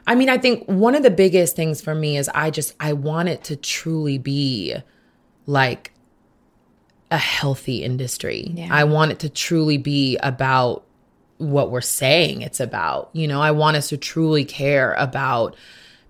I 0.06 0.16
mean, 0.16 0.28
I 0.28 0.38
think 0.38 0.66
one 0.66 0.96
of 0.96 1.04
the 1.04 1.10
biggest 1.10 1.54
things 1.54 1.80
for 1.80 1.94
me 1.94 2.16
is 2.16 2.28
I 2.34 2.50
just 2.50 2.74
I 2.80 2.92
want 2.92 3.28
it 3.28 3.44
to 3.44 3.56
truly 3.56 4.18
be 4.18 4.74
like 5.46 5.92
a 7.10 7.18
healthy 7.18 7.84
industry. 7.84 8.50
Yeah. 8.54 8.68
I 8.70 8.84
want 8.84 9.12
it 9.12 9.20
to 9.20 9.28
truly 9.28 9.78
be 9.78 10.16
about 10.18 10.84
what 11.38 11.70
we're 11.70 11.80
saying 11.80 12.42
it's 12.42 12.58
about. 12.58 13.10
You 13.12 13.28
know, 13.28 13.40
I 13.40 13.50
want 13.52 13.76
us 13.76 13.90
to 13.90 13.96
truly 13.96 14.44
care 14.44 14.94
about 14.94 15.56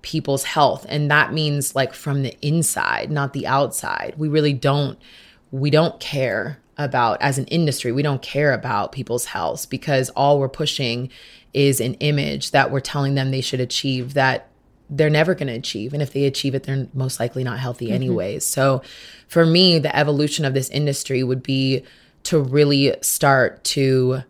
people's 0.03 0.45
health. 0.45 0.85
And 0.89 1.11
that 1.11 1.33
means 1.33 1.75
like 1.75 1.95
from 1.95 2.23
the 2.23 2.37
inside 2.47 3.11
not 3.11 3.33
the 3.33 3.47
outside. 3.47 4.15
We 4.19 4.29
really 4.29 4.53
don't 4.53 4.99
we 5.51 5.71
don't 5.71 5.99
care 6.01 6.59
about 6.79 7.21
as 7.21 7.39
an 7.39 7.45
industry 7.47 7.93
we 7.93 8.03
don't 8.03 8.23
care 8.23 8.53
about 8.53 8.93
people's 8.93 9.27
health 9.27 9.69
because 9.69 10.09
all 10.11 10.41
we're 10.41 10.49
pushing 10.49 11.11
is 11.53 11.81
an 11.81 11.95
image 11.95 12.51
that 12.51 12.71
we're 12.71 12.81
telling 12.81 13.15
them 13.15 13.31
they 13.31 13.43
should 13.43 13.61
achieve 13.61 14.15
that 14.15 14.49
they're 14.89 15.11
never 15.11 15.35
going 15.35 15.47
to 15.47 15.55
achieve. 15.55 15.95
And 15.95 16.03
if 16.03 16.13
they 16.13 16.25
achieve 16.25 16.55
it 16.55 16.65
they're 16.65 16.89
most 16.93 17.21
likely 17.21 17.45
not 17.45 17.59
healthy 17.59 17.87
mm-hmm. 17.87 17.95
anyways. 17.95 18.45
So 18.45 18.83
for 19.29 19.47
me 19.47 19.79
the 19.79 19.95
evolution 19.97 20.45
of 20.45 20.55
this 20.55 20.69
industry 20.71 21.23
would 21.23 21.43
be 21.43 21.85
to 22.25 22.41
really 22.41 22.95
start 23.03 23.63
to 23.65 24.23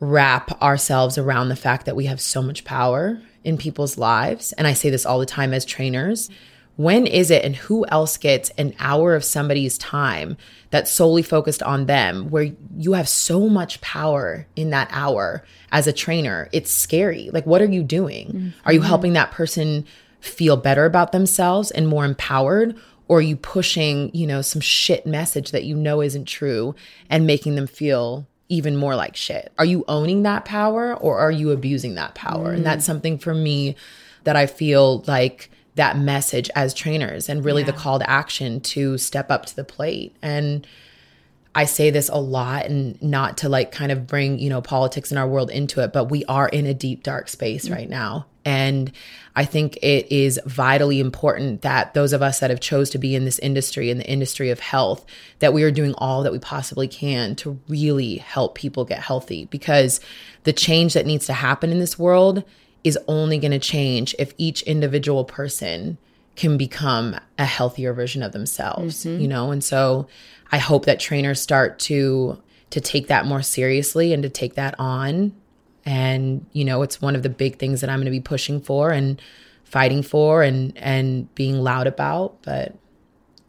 wrap 0.00 0.60
ourselves 0.62 1.18
around 1.18 1.48
the 1.48 1.56
fact 1.56 1.86
that 1.86 1.96
we 1.96 2.06
have 2.06 2.20
so 2.20 2.42
much 2.42 2.64
power 2.64 3.20
in 3.48 3.56
people's 3.56 3.96
lives, 3.96 4.52
and 4.52 4.66
I 4.66 4.74
say 4.74 4.90
this 4.90 5.06
all 5.06 5.18
the 5.18 5.24
time 5.24 5.54
as 5.54 5.64
trainers, 5.64 6.28
when 6.76 7.06
is 7.06 7.30
it 7.30 7.44
and 7.44 7.56
who 7.56 7.86
else 7.86 8.18
gets 8.18 8.50
an 8.50 8.74
hour 8.78 9.14
of 9.14 9.24
somebody's 9.24 9.78
time 9.78 10.36
that's 10.70 10.92
solely 10.92 11.22
focused 11.22 11.62
on 11.62 11.86
them 11.86 12.28
where 12.28 12.52
you 12.76 12.92
have 12.92 13.08
so 13.08 13.48
much 13.48 13.80
power 13.80 14.46
in 14.54 14.68
that 14.70 14.88
hour 14.92 15.44
as 15.72 15.86
a 15.86 15.94
trainer? 15.94 16.50
It's 16.52 16.70
scary. 16.70 17.30
Like 17.32 17.46
what 17.46 17.62
are 17.62 17.72
you 17.72 17.82
doing? 17.82 18.28
Mm-hmm. 18.28 18.48
are 18.66 18.72
you 18.74 18.82
helping 18.82 19.14
that 19.14 19.32
person 19.32 19.86
feel 20.20 20.58
better 20.58 20.84
about 20.84 21.12
themselves 21.12 21.70
and 21.70 21.88
more 21.88 22.04
empowered 22.04 22.76
or 23.08 23.18
are 23.18 23.22
you 23.22 23.36
pushing 23.36 24.10
you 24.12 24.26
know 24.26 24.42
some 24.42 24.60
shit 24.60 25.06
message 25.06 25.52
that 25.52 25.64
you 25.64 25.74
know 25.74 26.02
isn't 26.02 26.26
true 26.26 26.74
and 27.08 27.26
making 27.26 27.54
them 27.54 27.66
feel 27.66 28.26
even 28.48 28.76
more 28.76 28.96
like 28.96 29.16
shit. 29.16 29.52
Are 29.58 29.64
you 29.64 29.84
owning 29.88 30.22
that 30.22 30.44
power 30.44 30.94
or 30.94 31.18
are 31.18 31.30
you 31.30 31.50
abusing 31.50 31.94
that 31.96 32.14
power? 32.14 32.52
Mm. 32.52 32.56
And 32.56 32.66
that's 32.66 32.84
mm. 32.84 32.86
something 32.86 33.18
for 33.18 33.34
me 33.34 33.76
that 34.24 34.36
I 34.36 34.46
feel 34.46 35.04
like 35.06 35.50
that 35.74 35.96
message 35.96 36.50
as 36.54 36.74
trainers 36.74 37.28
and 37.28 37.44
really 37.44 37.62
yeah. 37.62 37.70
the 37.70 37.72
call 37.72 37.98
to 37.98 38.10
action 38.10 38.60
to 38.60 38.98
step 38.98 39.30
up 39.30 39.46
to 39.46 39.56
the 39.56 39.64
plate. 39.64 40.16
And 40.22 40.66
I 41.54 41.64
say 41.64 41.90
this 41.90 42.08
a 42.08 42.16
lot 42.16 42.66
and 42.66 43.00
not 43.02 43.38
to 43.38 43.48
like 43.48 43.70
kind 43.70 43.92
of 43.92 44.06
bring, 44.06 44.38
you 44.38 44.50
know, 44.50 44.60
politics 44.60 45.12
in 45.12 45.18
our 45.18 45.28
world 45.28 45.50
into 45.50 45.82
it, 45.82 45.92
but 45.92 46.06
we 46.06 46.24
are 46.24 46.48
in 46.48 46.66
a 46.66 46.74
deep 46.74 47.02
dark 47.02 47.28
space 47.28 47.66
mm-hmm. 47.66 47.74
right 47.74 47.88
now. 47.88 48.26
And 48.44 48.92
I 49.36 49.44
think 49.44 49.76
it 49.82 50.10
is 50.10 50.40
vitally 50.46 51.00
important 51.00 51.62
that 51.62 51.94
those 51.94 52.12
of 52.12 52.22
us 52.22 52.40
that 52.40 52.50
have 52.50 52.60
chose 52.60 52.90
to 52.90 52.98
be 52.98 53.14
in 53.14 53.24
this 53.24 53.38
industry, 53.38 53.90
in 53.90 53.98
the 53.98 54.10
industry 54.10 54.50
of 54.50 54.60
health, 54.60 55.04
that 55.38 55.52
we 55.52 55.62
are 55.62 55.70
doing 55.70 55.94
all 55.98 56.22
that 56.22 56.32
we 56.32 56.38
possibly 56.38 56.88
can 56.88 57.36
to 57.36 57.58
really 57.68 58.16
help 58.16 58.54
people 58.54 58.84
get 58.84 59.00
healthy 59.00 59.44
because 59.46 60.00
the 60.44 60.52
change 60.52 60.94
that 60.94 61.06
needs 61.06 61.26
to 61.26 61.32
happen 61.32 61.70
in 61.70 61.78
this 61.78 61.98
world 61.98 62.42
is 62.84 62.98
only 63.06 63.38
going 63.38 63.52
to 63.52 63.58
change 63.58 64.14
if 64.18 64.32
each 64.38 64.62
individual 64.62 65.24
person 65.24 65.98
can 66.36 66.56
become 66.56 67.16
a 67.38 67.44
healthier 67.44 67.92
version 67.92 68.22
of 68.22 68.32
themselves, 68.32 69.04
mm-hmm. 69.04 69.20
you 69.20 69.28
know? 69.28 69.50
And 69.50 69.62
so 69.62 70.06
I 70.50 70.58
hope 70.58 70.86
that 70.86 71.00
trainers 71.00 71.40
start 71.40 71.78
to 71.80 72.40
to 72.70 72.80
take 72.80 73.06
that 73.06 73.24
more 73.24 73.40
seriously 73.40 74.12
and 74.12 74.22
to 74.22 74.28
take 74.28 74.54
that 74.54 74.74
on. 74.78 75.32
And, 75.88 76.44
you 76.52 76.66
know, 76.66 76.82
it's 76.82 77.00
one 77.00 77.16
of 77.16 77.22
the 77.22 77.30
big 77.30 77.58
things 77.58 77.80
that 77.80 77.88
I'm 77.88 77.96
going 77.96 78.04
to 78.04 78.10
be 78.10 78.20
pushing 78.20 78.60
for 78.60 78.90
and 78.90 79.20
fighting 79.64 80.02
for 80.02 80.42
and 80.42 80.76
and 80.76 81.34
being 81.34 81.54
loud 81.62 81.86
about, 81.86 82.42
but 82.42 82.76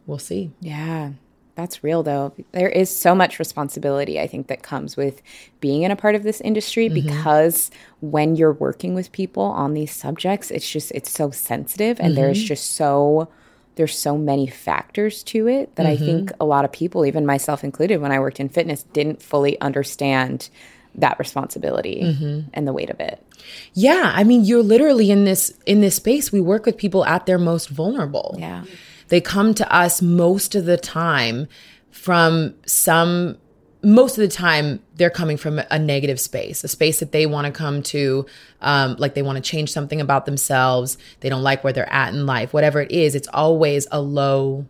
we'll 0.06 0.18
see. 0.18 0.50
Yeah. 0.60 1.10
That's 1.54 1.84
real 1.84 2.02
though. 2.02 2.32
There 2.52 2.70
is 2.70 2.94
so 2.94 3.14
much 3.14 3.38
responsibility 3.38 4.18
I 4.18 4.26
think 4.26 4.46
that 4.46 4.62
comes 4.62 4.96
with 4.96 5.20
being 5.60 5.82
in 5.82 5.90
a 5.90 5.96
part 5.96 6.14
of 6.14 6.22
this 6.22 6.40
industry 6.40 6.88
mm-hmm. 6.88 7.06
because 7.06 7.70
when 8.00 8.36
you're 8.36 8.54
working 8.54 8.94
with 8.94 9.12
people 9.12 9.42
on 9.42 9.74
these 9.74 9.92
subjects, 9.92 10.50
it's 10.50 10.68
just 10.68 10.92
it's 10.92 11.10
so 11.10 11.30
sensitive 11.30 12.00
and 12.00 12.14
mm-hmm. 12.14 12.22
there's 12.22 12.42
just 12.42 12.74
so 12.74 13.28
there's 13.74 13.98
so 13.98 14.16
many 14.16 14.46
factors 14.46 15.22
to 15.24 15.46
it 15.46 15.76
that 15.76 15.84
mm-hmm. 15.84 16.02
I 16.02 16.06
think 16.06 16.32
a 16.40 16.46
lot 16.46 16.64
of 16.64 16.72
people, 16.72 17.04
even 17.04 17.26
myself 17.26 17.62
included, 17.62 18.00
when 18.00 18.12
I 18.12 18.18
worked 18.18 18.40
in 18.40 18.48
fitness, 18.48 18.84
didn't 18.84 19.22
fully 19.22 19.60
understand 19.60 20.48
that 20.96 21.18
responsibility 21.18 22.00
and 22.52 22.66
the 22.66 22.72
weight 22.72 22.90
of 22.90 23.00
it. 23.00 23.24
Yeah, 23.74 24.12
I 24.14 24.24
mean, 24.24 24.44
you're 24.44 24.62
literally 24.62 25.10
in 25.10 25.24
this 25.24 25.52
in 25.66 25.80
this 25.80 25.96
space. 25.96 26.32
We 26.32 26.40
work 26.40 26.66
with 26.66 26.76
people 26.76 27.04
at 27.04 27.26
their 27.26 27.38
most 27.38 27.68
vulnerable. 27.68 28.36
Yeah. 28.38 28.64
They 29.08 29.20
come 29.20 29.54
to 29.54 29.74
us 29.74 30.00
most 30.00 30.54
of 30.54 30.66
the 30.66 30.76
time 30.76 31.48
from 31.90 32.54
some 32.66 33.36
most 33.82 34.18
of 34.18 34.22
the 34.22 34.28
time 34.28 34.80
they're 34.96 35.10
coming 35.10 35.36
from 35.36 35.60
a 35.70 35.78
negative 35.78 36.20
space 36.20 36.62
a 36.64 36.68
space 36.68 37.00
that 37.00 37.12
they 37.12 37.24
want 37.26 37.46
to 37.46 37.52
come 37.52 37.82
to 37.82 38.26
um, 38.60 38.94
like 38.98 39.14
they 39.14 39.22
want 39.22 39.36
to 39.36 39.42
change 39.42 39.72
something 39.72 40.00
about 40.00 40.26
themselves 40.26 40.98
they 41.20 41.28
don't 41.28 41.42
like 41.42 41.64
where 41.64 41.72
they're 41.72 41.90
at 41.92 42.12
in 42.12 42.26
life 42.26 42.52
whatever 42.52 42.80
it 42.82 42.90
is 42.90 43.14
it's 43.14 43.28
always 43.28 43.86
a 43.90 44.00
low 44.00 44.66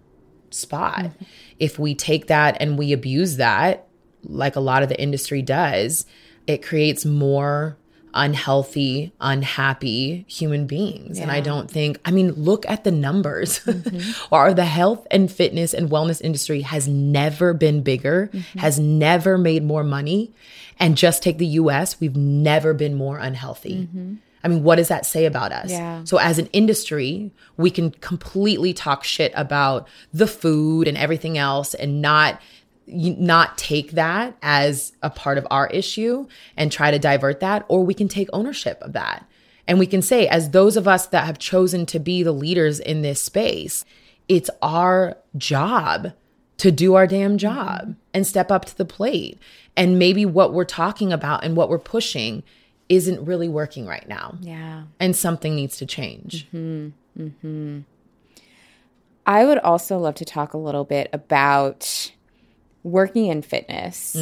spot 0.50 1.10
if 1.58 1.78
we 1.78 1.94
take 1.94 2.28
that 2.28 2.56
and 2.60 2.78
we 2.78 2.92
abuse 2.92 3.36
that 3.36 3.88
like 4.24 4.56
a 4.56 4.60
lot 4.60 4.82
of 4.82 4.88
the 4.88 5.00
industry 5.00 5.42
does 5.42 6.06
it 6.46 6.62
creates 6.62 7.04
more 7.04 7.76
unhealthy, 8.12 9.12
unhappy 9.20 10.24
human 10.26 10.66
beings. 10.66 11.18
And 11.18 11.30
I 11.30 11.40
don't 11.40 11.70
think, 11.70 12.00
I 12.04 12.10
mean, 12.10 12.32
look 12.32 12.68
at 12.68 12.82
the 12.82 12.90
numbers. 12.90 13.60
or 14.32 14.52
the 14.52 14.64
health 14.64 15.06
and 15.10 15.30
fitness 15.30 15.72
and 15.72 15.90
wellness 15.90 16.20
industry 16.20 16.62
has 16.62 16.88
never 16.88 17.54
been 17.54 17.82
bigger, 17.82 18.30
mm-hmm. 18.32 18.58
has 18.58 18.78
never 18.78 19.38
made 19.38 19.62
more 19.62 19.84
money. 19.84 20.32
And 20.78 20.96
just 20.96 21.22
take 21.22 21.38
the 21.38 21.46
US, 21.46 22.00
we've 22.00 22.16
never 22.16 22.74
been 22.74 22.94
more 22.94 23.18
unhealthy. 23.18 23.82
Mm-hmm. 23.82 24.14
I 24.42 24.48
mean, 24.48 24.64
what 24.64 24.76
does 24.76 24.88
that 24.88 25.04
say 25.04 25.26
about 25.26 25.52
us? 25.52 25.70
Yeah. 25.70 26.02
So, 26.04 26.16
as 26.16 26.38
an 26.38 26.46
industry, 26.54 27.30
we 27.58 27.70
can 27.70 27.90
completely 27.90 28.72
talk 28.72 29.04
shit 29.04 29.32
about 29.36 29.86
the 30.14 30.26
food 30.26 30.88
and 30.88 30.96
everything 30.96 31.36
else 31.36 31.74
and 31.74 32.00
not 32.00 32.40
not 32.92 33.56
take 33.58 33.92
that 33.92 34.36
as 34.42 34.92
a 35.02 35.10
part 35.10 35.38
of 35.38 35.46
our 35.50 35.68
issue 35.68 36.26
and 36.56 36.70
try 36.70 36.90
to 36.90 36.98
divert 36.98 37.40
that 37.40 37.64
or 37.68 37.84
we 37.84 37.94
can 37.94 38.08
take 38.08 38.28
ownership 38.32 38.78
of 38.82 38.92
that. 38.92 39.26
And 39.66 39.78
we 39.78 39.86
can 39.86 40.02
say 40.02 40.26
as 40.26 40.50
those 40.50 40.76
of 40.76 40.88
us 40.88 41.06
that 41.06 41.26
have 41.26 41.38
chosen 41.38 41.86
to 41.86 41.98
be 41.98 42.22
the 42.22 42.32
leaders 42.32 42.80
in 42.80 43.02
this 43.02 43.22
space 43.22 43.84
it's 44.30 44.48
our 44.62 45.16
job 45.36 46.12
to 46.58 46.70
do 46.70 46.94
our 46.94 47.08
damn 47.08 47.36
job 47.36 47.96
and 48.14 48.24
step 48.24 48.52
up 48.52 48.64
to 48.64 48.78
the 48.78 48.84
plate. 48.84 49.36
And 49.76 49.98
maybe 49.98 50.24
what 50.24 50.52
we're 50.52 50.64
talking 50.64 51.12
about 51.12 51.42
and 51.42 51.56
what 51.56 51.68
we're 51.68 51.80
pushing 51.80 52.44
isn't 52.88 53.24
really 53.24 53.48
working 53.48 53.86
right 53.86 54.08
now. 54.08 54.38
Yeah. 54.40 54.84
and 55.00 55.16
something 55.16 55.56
needs 55.56 55.78
to 55.78 55.86
change. 55.86 56.46
Mm-hmm. 56.54 57.20
Mm-hmm. 57.20 57.80
I 59.26 59.44
would 59.44 59.58
also 59.58 59.98
love 59.98 60.14
to 60.16 60.24
talk 60.24 60.54
a 60.54 60.58
little 60.58 60.84
bit 60.84 61.10
about 61.12 62.12
working 62.82 63.26
in 63.26 63.42
fitness, 63.42 64.16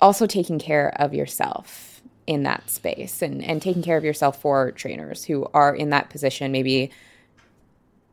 also 0.00 0.26
taking 0.26 0.58
care 0.58 0.92
of 1.00 1.14
yourself 1.14 2.00
in 2.26 2.42
that 2.44 2.68
space 2.70 3.20
and, 3.22 3.42
and 3.44 3.60
taking 3.60 3.82
care 3.82 3.96
of 3.98 4.04
yourself 4.04 4.40
for 4.40 4.72
trainers 4.72 5.24
who 5.24 5.46
are 5.52 5.74
in 5.74 5.90
that 5.90 6.08
position, 6.10 6.50
maybe 6.52 6.90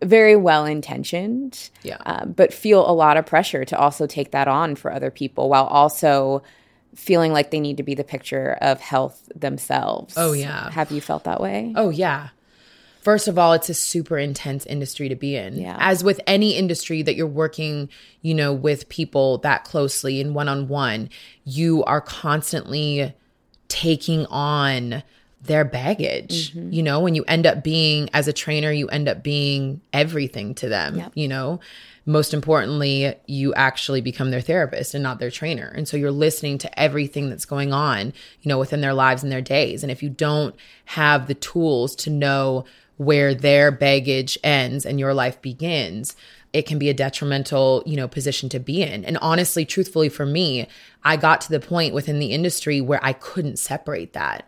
very 0.03 0.35
well 0.35 0.65
intentioned, 0.65 1.69
Yeah. 1.83 1.97
um, 2.05 2.31
but 2.33 2.53
feel 2.53 2.89
a 2.89 2.91
lot 2.91 3.17
of 3.17 3.25
pressure 3.25 3.63
to 3.65 3.77
also 3.77 4.07
take 4.07 4.31
that 4.31 4.47
on 4.47 4.75
for 4.75 4.91
other 4.91 5.11
people 5.11 5.47
while 5.49 5.65
also 5.65 6.41
feeling 6.95 7.31
like 7.31 7.51
they 7.51 7.59
need 7.59 7.77
to 7.77 7.83
be 7.83 7.93
the 7.95 8.03
picture 8.03 8.57
of 8.61 8.81
health 8.81 9.29
themselves. 9.35 10.15
Oh, 10.17 10.33
yeah. 10.33 10.69
Have 10.71 10.91
you 10.91 10.99
felt 11.01 11.23
that 11.25 11.39
way? 11.39 11.71
Oh, 11.75 11.89
yeah. 11.89 12.29
First 13.01 13.27
of 13.27 13.37
all, 13.37 13.53
it's 13.53 13.69
a 13.69 13.73
super 13.73 14.17
intense 14.17 14.65
industry 14.67 15.09
to 15.09 15.15
be 15.15 15.35
in. 15.35 15.59
Yeah. 15.59 15.75
As 15.79 16.03
with 16.03 16.21
any 16.27 16.55
industry 16.55 17.01
that 17.01 17.15
you're 17.15 17.27
working, 17.27 17.89
you 18.21 18.35
know, 18.35 18.53
with 18.53 18.89
people 18.89 19.39
that 19.39 19.63
closely 19.63 20.21
and 20.21 20.35
one 20.35 20.47
on 20.47 20.67
one, 20.67 21.09
you 21.43 21.83
are 21.85 22.01
constantly 22.01 23.13
taking 23.67 24.25
on 24.27 25.01
their 25.43 25.65
baggage, 25.65 26.53
mm-hmm. 26.53 26.71
you 26.71 26.83
know, 26.83 26.99
when 26.99 27.15
you 27.15 27.23
end 27.27 27.47
up 27.47 27.63
being, 27.63 28.09
as 28.13 28.27
a 28.27 28.33
trainer, 28.33 28.71
you 28.71 28.87
end 28.89 29.07
up 29.07 29.23
being 29.23 29.81
everything 29.91 30.53
to 30.55 30.69
them, 30.69 30.97
Yep. 30.97 31.11
you 31.15 31.27
know. 31.27 31.59
Most 32.05 32.33
importantly, 32.33 33.15
you 33.27 33.53
actually 33.53 34.01
become 34.01 34.31
their 34.31 34.41
therapist 34.41 34.95
and 34.95 35.03
not 35.03 35.19
their 35.19 35.29
trainer. 35.29 35.67
And 35.67 35.87
so 35.87 35.97
you're 35.97 36.11
listening 36.11 36.57
to 36.59 36.79
everything 36.79 37.29
that's 37.29 37.45
going 37.45 37.73
on, 37.73 38.07
you 38.41 38.49
know, 38.49 38.57
within 38.57 38.81
their 38.81 38.93
lives 38.93 39.21
and 39.21 39.31
their 39.31 39.41
days. 39.41 39.83
And 39.83 39.91
if 39.91 40.01
you 40.01 40.09
don't 40.09 40.55
have 40.85 41.27
the 41.27 41.35
tools 41.35 41.95
to 41.97 42.09
know 42.09 42.65
where 43.01 43.33
their 43.33 43.71
baggage 43.71 44.37
ends 44.43 44.85
and 44.85 44.99
your 44.99 45.11
life 45.11 45.41
begins, 45.41 46.15
it 46.53 46.67
can 46.67 46.77
be 46.77 46.87
a 46.87 46.93
detrimental, 46.93 47.81
you 47.83 47.97
know, 47.97 48.07
position 48.07 48.47
to 48.49 48.59
be 48.59 48.83
in. 48.83 49.03
And 49.03 49.17
honestly, 49.17 49.65
truthfully 49.65 50.07
for 50.07 50.23
me, 50.23 50.67
I 51.03 51.17
got 51.17 51.41
to 51.41 51.49
the 51.49 51.59
point 51.59 51.93
within 51.93 52.19
the 52.19 52.27
industry 52.27 52.79
where 52.79 52.99
I 53.03 53.13
couldn't 53.13 53.57
separate 53.57 54.13
that. 54.13 54.45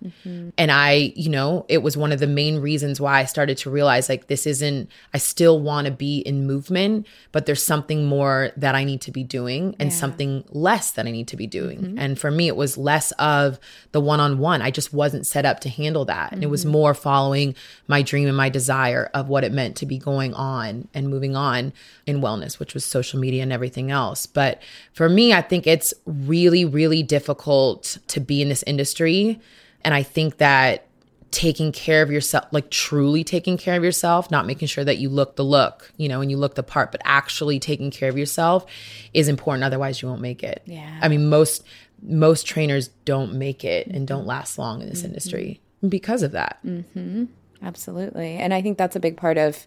And 0.58 0.72
I, 0.72 1.14
you 1.16 1.30
know, 1.30 1.66
it 1.68 1.82
was 1.82 1.98
one 1.98 2.12
of 2.12 2.20
the 2.20 2.28
main 2.28 2.60
reasons 2.60 3.02
why 3.02 3.20
I 3.20 3.26
started 3.26 3.58
to 3.60 3.72
realize 3.72 4.08
like 4.08 4.28
this 4.28 4.46
isn't 4.46 4.90
I 5.14 5.18
still 5.18 5.60
want 5.60 5.86
to 5.86 5.92
be 5.92 6.20
in 6.20 6.46
movement, 6.46 7.08
but 7.32 7.46
there's 7.46 7.64
something 7.64 8.06
more 8.06 8.52
that 8.58 8.76
I 8.76 8.84
need 8.84 9.02
to 9.02 9.12
be 9.12 9.24
doing 9.24 9.76
and 9.80 9.92
something 9.92 10.44
less 10.50 10.92
that 10.92 11.08
I 11.08 11.12
need 11.12 11.28
to 11.30 11.38
be 11.38 11.48
doing. 11.48 11.80
Mm-hmm. 11.80 12.00
And 12.00 12.20
for 12.20 12.30
me 12.30 12.48
it 12.48 12.56
was 12.56 12.78
less 12.78 13.12
of 13.14 13.60
the 13.92 14.02
one-on-one. 14.02 14.62
I 14.62 14.70
just 14.70 14.94
wasn't 14.94 15.26
set 15.26 15.46
up 15.46 15.60
to 15.62 15.70
handle 15.70 16.06
that. 16.06 16.34
And 16.34 16.44
it 16.44 16.48
was 16.48 16.62
mm-hmm. 16.62 16.72
more 16.72 16.94
following 16.94 17.56
my 17.88 18.04
dream 18.04 18.28
and 18.28 18.38
my 18.38 18.50
desire 18.50 19.10
of 19.14 19.28
what 19.28 19.44
it 19.44 19.52
meant 19.52 19.76
to 19.78 19.86
be 19.86 19.98
going 19.98 20.34
on 20.36 20.88
and 20.94 21.10
moving 21.10 21.36
on 21.36 21.74
in 22.06 22.22
wellness, 22.22 22.60
which 22.60 22.74
was 22.74 22.86
social 22.86 23.20
media 23.20 23.42
and 23.42 23.52
everything 23.52 23.90
else. 23.90 24.26
But 24.28 24.62
for 24.94 25.10
me, 25.10 25.34
I 25.34 25.42
think 25.42 25.66
it's 25.66 25.94
really, 26.44 26.66
really 26.66 27.04
difficult 27.04 27.98
to 28.08 28.20
be 28.20 28.42
in 28.42 28.50
this 28.50 28.64
industry. 28.64 29.40
And 29.82 29.94
I 29.94 30.04
think 30.04 30.38
that 30.38 30.88
taking 31.32 31.72
care 31.72 32.04
of 32.04 32.12
yourself, 32.12 32.46
like 32.52 32.70
truly 32.70 33.24
taking 33.24 33.58
care 33.58 33.76
of 33.76 33.84
yourself, 33.84 34.30
not 34.30 34.46
making 34.46 34.68
sure 34.68 34.84
that 34.84 34.98
you 34.98 35.10
look 35.10 35.36
the 35.36 35.44
look, 35.44 35.92
you 35.98 36.08
know, 36.08 36.22
and 36.22 36.30
you 36.30 36.38
look 36.38 36.56
the 36.56 36.64
part, 36.64 36.92
but 36.92 37.02
actually 37.06 37.60
taking 37.60 37.92
care 37.92 38.10
of 38.10 38.18
yourself 38.18 38.66
is 39.14 39.28
important. 39.28 39.64
Otherwise, 39.64 40.02
you 40.02 40.08
won't 40.08 40.22
make 40.22 40.44
it. 40.44 40.62
Yeah. 40.66 41.00
I 41.02 41.08
mean, 41.08 41.30
most 41.30 41.64
most 42.06 42.46
trainers 42.46 42.90
don't 43.06 43.34
make 43.34 43.64
it 43.64 43.88
and 43.88 43.96
mm-hmm. 43.96 44.06
don't 44.06 44.28
last 44.28 44.60
long 44.60 44.82
in 44.82 44.90
this 44.90 45.00
mm-hmm. 45.00 45.08
industry 45.08 45.62
because 45.88 46.22
of 46.22 46.34
that. 46.34 46.60
Mm-hmm. 46.66 47.26
Absolutely. 47.62 48.36
And 48.36 48.54
I 48.54 48.62
think 48.62 48.78
that's 48.78 48.98
a 48.98 49.00
big 49.00 49.16
part 49.16 49.38
of 49.38 49.66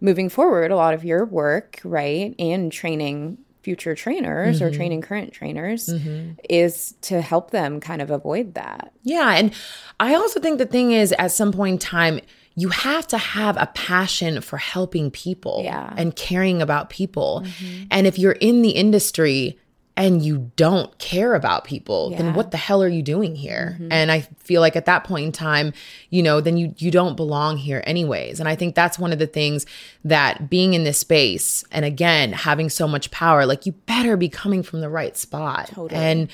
moving 0.00 0.30
forward. 0.30 0.70
A 0.70 0.76
lot 0.76 0.94
of 0.94 1.04
your 1.04 1.26
work, 1.26 1.80
right, 1.84 2.34
in 2.38 2.70
training 2.70 3.38
future 3.64 3.94
trainers 3.94 4.60
or 4.60 4.66
mm-hmm. 4.66 4.76
training 4.76 5.00
current 5.00 5.32
trainers 5.32 5.88
mm-hmm. 5.88 6.32
is 6.48 6.94
to 7.00 7.20
help 7.20 7.50
them 7.50 7.80
kind 7.80 8.02
of 8.02 8.10
avoid 8.10 8.54
that. 8.54 8.92
Yeah. 9.02 9.34
And 9.34 9.52
I 9.98 10.14
also 10.14 10.38
think 10.38 10.58
the 10.58 10.66
thing 10.66 10.92
is, 10.92 11.12
at 11.18 11.32
some 11.32 11.50
point 11.50 11.72
in 11.72 11.78
time, 11.78 12.20
you 12.56 12.68
have 12.68 13.06
to 13.08 13.18
have 13.18 13.56
a 13.56 13.66
passion 13.74 14.40
for 14.40 14.58
helping 14.58 15.10
people 15.10 15.62
Yeah. 15.64 15.92
and 15.96 16.14
caring 16.14 16.62
about 16.62 16.90
people. 16.90 17.42
Mm-hmm. 17.44 17.84
And 17.90 18.06
if 18.06 18.18
you're 18.18 18.32
in 18.32 18.62
the 18.62 18.70
industry 18.70 19.58
and 19.96 20.24
you 20.24 20.50
don't 20.56 20.96
care 20.98 21.34
about 21.34 21.64
people, 21.64 22.10
Yeah. 22.10 22.18
then 22.18 22.34
what 22.34 22.50
the 22.50 22.56
hell 22.56 22.82
are 22.82 22.88
you 22.88 23.02
doing 23.02 23.36
here? 23.36 23.76
Mm-hmm. 23.78 23.92
And 23.92 24.10
I 24.10 24.22
feel 24.38 24.60
like 24.60 24.74
at 24.74 24.86
that 24.86 25.04
point 25.04 25.26
in 25.26 25.32
time, 25.32 25.72
you 26.10 26.22
know, 26.22 26.40
then 26.40 26.56
you 26.56 26.74
you 26.78 26.90
don't 26.90 27.16
belong 27.16 27.58
here 27.58 27.82
anyways. 27.86 28.40
And 28.40 28.48
I 28.48 28.56
think 28.56 28.74
that's 28.74 28.98
one 28.98 29.12
of 29.12 29.18
the 29.18 29.26
things 29.26 29.66
that 30.04 30.50
being 30.50 30.74
in 30.74 30.84
this 30.84 30.98
space 30.98 31.64
and 31.70 31.84
again, 31.84 32.32
having 32.32 32.68
so 32.68 32.88
much 32.88 33.10
power, 33.10 33.46
like 33.46 33.66
you 33.66 33.72
better 33.72 34.16
be 34.16 34.28
coming 34.28 34.62
from 34.62 34.80
the 34.80 34.88
right 34.90 35.16
spot. 35.16 35.68
Totally. 35.68 36.00
And 36.00 36.28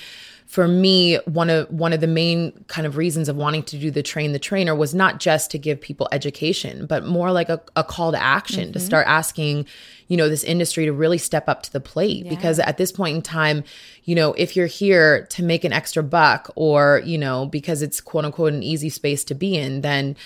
for 0.47 0.67
me 0.67 1.17
one 1.27 1.49
of 1.49 1.71
one 1.71 1.93
of 1.93 2.01
the 2.01 2.09
main 2.09 2.51
kind 2.67 2.85
of 2.85 2.97
reasons 2.97 3.29
of 3.29 3.37
wanting 3.37 3.63
to 3.63 3.79
do 3.79 3.89
the 3.89 4.03
train 4.03 4.33
the 4.33 4.39
trainer 4.39 4.75
was 4.75 4.93
not 4.93 5.21
just 5.21 5.49
to 5.49 5.59
give 5.59 5.81
people 5.81 6.09
education 6.11 6.87
but 6.87 7.05
more 7.07 7.31
like 7.31 7.49
a, 7.49 7.61
a 7.77 7.85
call 7.85 8.11
to 8.11 8.21
action 8.21 8.73
to 8.73 8.81
mm-hmm. 8.81 8.87
start 8.87 9.07
asking 9.07 9.65
you 10.11 10.17
know 10.19 10.29
this 10.29 10.45
industry 10.45 10.85
to 10.85 10.93
really 10.93 11.17
step 11.17 11.49
up 11.49 11.63
to 11.63 11.73
the 11.73 11.81
plate 11.81 12.29
because 12.29 12.59
at 12.59 12.77
this 12.77 12.93
point 12.93 13.17
in 13.17 13.23
time 13.23 13.65
you 14.05 14.15
know 14.15 14.35
if 14.35 14.57
you're 14.57 14.67
here 14.67 15.25
to 15.31 15.43
make 15.43 15.65
an 15.65 15.73
extra 15.73 16.03
buck 16.03 16.51
or 16.57 17.01
you 17.05 17.17
know 17.17 17.47
because 17.47 17.81
it's 17.81 18.01
quote 18.01 18.27
unquote 18.27 18.53
an 18.53 18.63
easy 18.63 18.91
space 18.91 19.25
to 19.25 19.35
be 19.35 19.57
in 19.57 19.81
then 19.81 20.17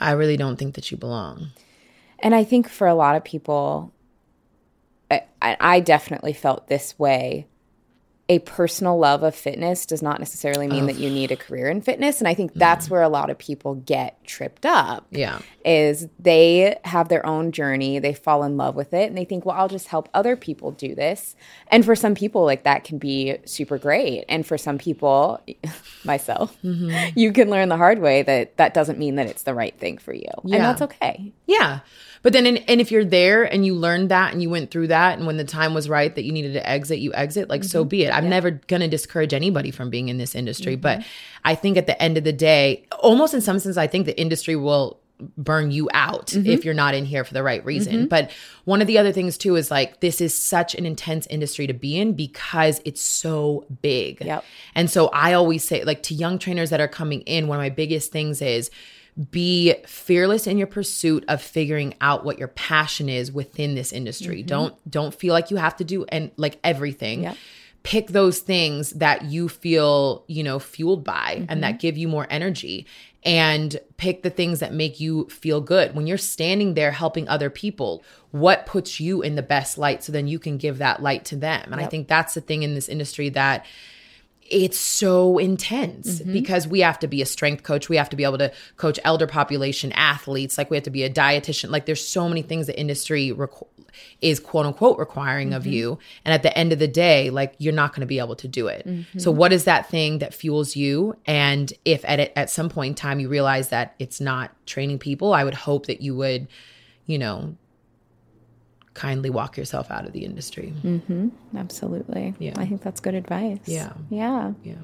i 0.00 0.12
really 0.12 0.36
don't 0.36 0.56
think 0.56 0.74
that 0.76 0.90
you 0.90 0.96
belong 0.96 1.48
And 2.22 2.34
I 2.36 2.44
think 2.44 2.68
for 2.68 2.86
a 2.86 2.94
lot 2.94 3.16
of 3.16 3.24
people, 3.24 3.92
I, 5.10 5.24
I 5.42 5.80
definitely 5.80 6.32
felt 6.32 6.68
this 6.68 6.96
way. 6.98 7.46
A 8.32 8.38
personal 8.38 8.98
love 8.98 9.22
of 9.22 9.34
fitness 9.34 9.84
does 9.84 10.00
not 10.00 10.18
necessarily 10.18 10.66
mean 10.66 10.86
that 10.86 10.96
you 10.96 11.10
need 11.10 11.30
a 11.32 11.36
career 11.36 11.68
in 11.68 11.82
fitness. 11.82 12.18
And 12.20 12.26
I 12.28 12.34
think 12.34 12.54
that's 12.54 12.88
where 12.88 13.02
a 13.02 13.08
lot 13.08 13.28
of 13.28 13.36
people 13.36 13.74
get 13.74 14.24
tripped 14.24 14.64
up. 14.64 15.06
yeah 15.10 15.40
is 15.64 16.08
they 16.18 16.76
have 16.84 17.08
their 17.08 17.24
own 17.24 17.52
journey, 17.52 18.00
they 18.00 18.12
fall 18.12 18.42
in 18.42 18.56
love 18.56 18.74
with 18.74 18.92
it, 18.92 19.06
and 19.08 19.16
they 19.16 19.24
think, 19.24 19.44
well, 19.46 19.54
I'll 19.56 19.68
just 19.68 19.86
help 19.86 20.08
other 20.12 20.34
people 20.34 20.72
do 20.72 20.96
this. 20.96 21.36
And 21.68 21.84
for 21.84 21.94
some 21.94 22.16
people, 22.16 22.44
like 22.44 22.64
that 22.64 22.82
can 22.82 22.98
be 22.98 23.36
super 23.44 23.78
great. 23.78 24.24
And 24.28 24.44
for 24.44 24.58
some 24.58 24.76
people, 24.78 25.40
myself, 26.04 26.56
Mm-hmm. 26.64 27.16
you 27.18 27.32
can 27.32 27.48
learn 27.50 27.68
the 27.68 27.76
hard 27.76 28.00
way 28.00 28.22
that 28.22 28.56
that 28.56 28.74
doesn't 28.74 28.98
mean 28.98 29.14
that 29.16 29.26
it's 29.28 29.42
the 29.44 29.54
right 29.54 29.78
thing 29.78 29.98
for 29.98 30.12
you. 30.12 30.26
And 30.42 30.52
that's 30.64 30.82
okay. 30.82 31.32
Yeah. 31.46 31.80
But 32.22 32.32
then, 32.32 32.46
in, 32.46 32.58
and 32.58 32.80
if 32.80 32.90
you're 32.90 33.04
there 33.04 33.42
and 33.44 33.66
you 33.66 33.74
learned 33.74 34.10
that 34.10 34.32
and 34.32 34.42
you 34.42 34.48
went 34.48 34.70
through 34.70 34.88
that, 34.88 35.18
and 35.18 35.26
when 35.26 35.36
the 35.36 35.44
time 35.44 35.74
was 35.74 35.88
right 35.88 36.14
that 36.14 36.24
you 36.24 36.32
needed 36.32 36.52
to 36.54 36.68
exit, 36.68 37.00
you 37.00 37.12
exit, 37.14 37.48
like 37.48 37.64
so 37.64 37.82
mm-hmm. 37.82 37.88
be 37.88 38.04
it. 38.04 38.14
I'm 38.14 38.28
never 38.28 38.52
going 38.52 38.80
to 38.80 38.88
discourage 38.88 39.34
anybody 39.34 39.70
from 39.70 39.90
being 39.90 40.08
in 40.08 40.18
this 40.18 40.34
industry. 40.34 40.76
But 40.76 41.00
mm-hmm. 41.00 41.08
I 41.44 41.54
think 41.54 41.76
at 41.76 41.86
the 41.86 42.00
end 42.00 42.16
of 42.16 42.24
the 42.24 42.32
day, 42.32 42.86
almost 43.00 43.34
in 43.34 43.40
some 43.40 43.58
sense, 43.58 43.76
I 43.76 43.86
think 43.86 44.06
the 44.06 44.18
industry 44.18 44.56
will 44.56 45.00
burn 45.36 45.70
you 45.70 45.88
out 45.94 46.28
mm-hmm. 46.28 46.50
if 46.50 46.64
you're 46.64 46.74
not 46.74 46.94
in 46.94 47.04
here 47.04 47.24
for 47.24 47.34
the 47.34 47.42
right 47.42 47.64
reason. 47.64 48.08
But 48.08 48.30
one 48.64 48.80
of 48.80 48.86
the 48.86 48.98
other 48.98 49.12
things 49.12 49.38
too 49.38 49.56
is 49.56 49.70
like 49.70 50.00
this 50.00 50.20
is 50.20 50.34
such 50.34 50.74
an 50.74 50.86
intense 50.86 51.26
industry 51.28 51.66
to 51.66 51.72
be 51.72 51.98
in 51.98 52.14
because 52.14 52.80
it's 52.84 53.02
so 53.02 53.64
big. 53.82 54.20
Yep. 54.20 54.44
And 54.74 54.90
so 54.90 55.08
I 55.08 55.32
always 55.34 55.64
say 55.64 55.84
like 55.84 56.02
to 56.04 56.14
young 56.14 56.38
trainers 56.38 56.70
that 56.70 56.80
are 56.80 56.88
coming 56.88 57.20
in, 57.22 57.46
one 57.46 57.58
of 57.58 57.62
my 57.62 57.70
biggest 57.70 58.12
things 58.12 58.42
is 58.42 58.70
be 59.30 59.74
fearless 59.86 60.46
in 60.46 60.56
your 60.56 60.66
pursuit 60.66 61.24
of 61.28 61.42
figuring 61.42 61.94
out 62.00 62.24
what 62.24 62.38
your 62.38 62.48
passion 62.48 63.08
is 63.08 63.30
within 63.30 63.74
this 63.74 63.92
industry. 63.92 64.38
Mm-hmm. 64.38 64.46
Don't 64.46 64.90
don't 64.90 65.14
feel 65.14 65.34
like 65.34 65.50
you 65.50 65.58
have 65.58 65.76
to 65.76 65.84
do 65.84 66.04
and 66.08 66.30
like 66.36 66.58
everything. 66.64 67.24
Yep. 67.24 67.36
Pick 67.82 68.08
those 68.08 68.38
things 68.38 68.90
that 68.90 69.24
you 69.24 69.48
feel, 69.48 70.24
you 70.28 70.44
know, 70.44 70.58
fueled 70.60 71.02
by 71.04 71.44
and 71.48 71.62
that 71.64 71.72
mm-hmm. 71.72 71.78
give 71.78 71.98
you 71.98 72.06
more 72.06 72.28
energy 72.30 72.86
and 73.24 73.78
pick 73.96 74.22
the 74.22 74.30
things 74.30 74.60
that 74.60 74.72
make 74.72 75.00
you 75.00 75.28
feel 75.28 75.60
good. 75.60 75.94
When 75.94 76.06
you're 76.06 76.16
standing 76.16 76.74
there 76.74 76.92
helping 76.92 77.28
other 77.28 77.50
people, 77.50 78.02
what 78.30 78.66
puts 78.66 78.98
you 78.98 79.20
in 79.20 79.34
the 79.34 79.42
best 79.42 79.78
light 79.78 80.02
so 80.02 80.12
then 80.12 80.26
you 80.28 80.38
can 80.38 80.58
give 80.58 80.78
that 80.78 81.02
light 81.02 81.24
to 81.26 81.36
them. 81.36 81.72
And 81.72 81.80
I 81.80 81.86
think 81.86 82.08
that's 82.08 82.34
the 82.34 82.40
thing 82.40 82.62
in 82.62 82.74
this 82.74 82.88
industry 82.88 83.28
that 83.30 83.66
it's 84.52 84.78
so 84.78 85.38
intense 85.38 86.20
mm-hmm. 86.20 86.32
because 86.32 86.68
we 86.68 86.80
have 86.80 86.98
to 86.98 87.08
be 87.08 87.22
a 87.22 87.26
strength 87.26 87.62
coach. 87.62 87.88
We 87.88 87.96
have 87.96 88.10
to 88.10 88.16
be 88.16 88.24
able 88.24 88.38
to 88.38 88.52
coach 88.76 89.00
elder 89.02 89.26
population 89.26 89.92
athletes. 89.92 90.58
Like 90.58 90.70
we 90.70 90.76
have 90.76 90.84
to 90.84 90.90
be 90.90 91.04
a 91.04 91.10
dietitian. 91.10 91.70
Like 91.70 91.86
there's 91.86 92.06
so 92.06 92.28
many 92.28 92.42
things 92.42 92.66
the 92.66 92.78
industry 92.78 93.32
requ- 93.34 93.66
is 94.20 94.38
quote 94.38 94.66
unquote 94.66 94.98
requiring 94.98 95.54
of 95.54 95.62
mm-hmm. 95.62 95.72
you. 95.72 95.98
And 96.26 96.34
at 96.34 96.42
the 96.42 96.56
end 96.56 96.70
of 96.70 96.78
the 96.78 96.86
day, 96.86 97.30
like 97.30 97.54
you're 97.56 97.72
not 97.72 97.92
going 97.92 98.02
to 98.02 98.06
be 98.06 98.18
able 98.18 98.36
to 98.36 98.46
do 98.46 98.66
it. 98.66 98.86
Mm-hmm. 98.86 99.18
So 99.18 99.30
what 99.30 99.54
is 99.54 99.64
that 99.64 99.88
thing 99.88 100.18
that 100.18 100.34
fuels 100.34 100.76
you? 100.76 101.16
And 101.24 101.72
if 101.86 102.04
at 102.04 102.20
at 102.36 102.50
some 102.50 102.68
point 102.68 102.90
in 102.90 102.94
time 102.94 103.20
you 103.20 103.30
realize 103.30 103.70
that 103.70 103.94
it's 103.98 104.20
not 104.20 104.54
training 104.66 104.98
people, 104.98 105.32
I 105.32 105.44
would 105.44 105.54
hope 105.54 105.86
that 105.86 106.02
you 106.02 106.14
would, 106.16 106.46
you 107.06 107.18
know, 107.18 107.56
kindly 108.94 109.30
walk 109.30 109.56
yourself 109.56 109.90
out 109.90 110.06
of 110.06 110.12
the 110.12 110.24
industry. 110.24 110.72
Mm-hmm. 110.82 111.28
Absolutely. 111.56 112.34
Yeah. 112.38 112.54
I 112.56 112.66
think 112.66 112.82
that's 112.82 113.00
good 113.00 113.14
advice. 113.14 113.60
Yeah. 113.64 113.92
Yeah. 114.10 114.52
Yeah. 114.62 114.74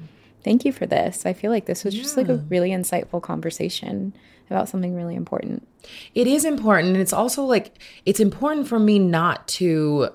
Thank 0.43 0.65
you 0.65 0.71
for 0.71 0.85
this. 0.85 1.25
I 1.25 1.33
feel 1.33 1.51
like 1.51 1.65
this 1.65 1.83
was 1.83 1.93
just 1.93 2.15
like 2.15 2.29
a 2.29 2.35
really 2.35 2.69
insightful 2.69 3.21
conversation 3.21 4.13
about 4.49 4.69
something 4.69 4.95
really 4.95 5.15
important. 5.15 5.67
It 6.15 6.27
is 6.27 6.45
important. 6.45 6.89
And 6.89 6.97
it's 6.97 7.13
also 7.13 7.43
like, 7.43 7.77
it's 8.05 8.19
important 8.19 8.67
for 8.67 8.79
me 8.79 8.99
not 8.99 9.47
to 9.49 10.09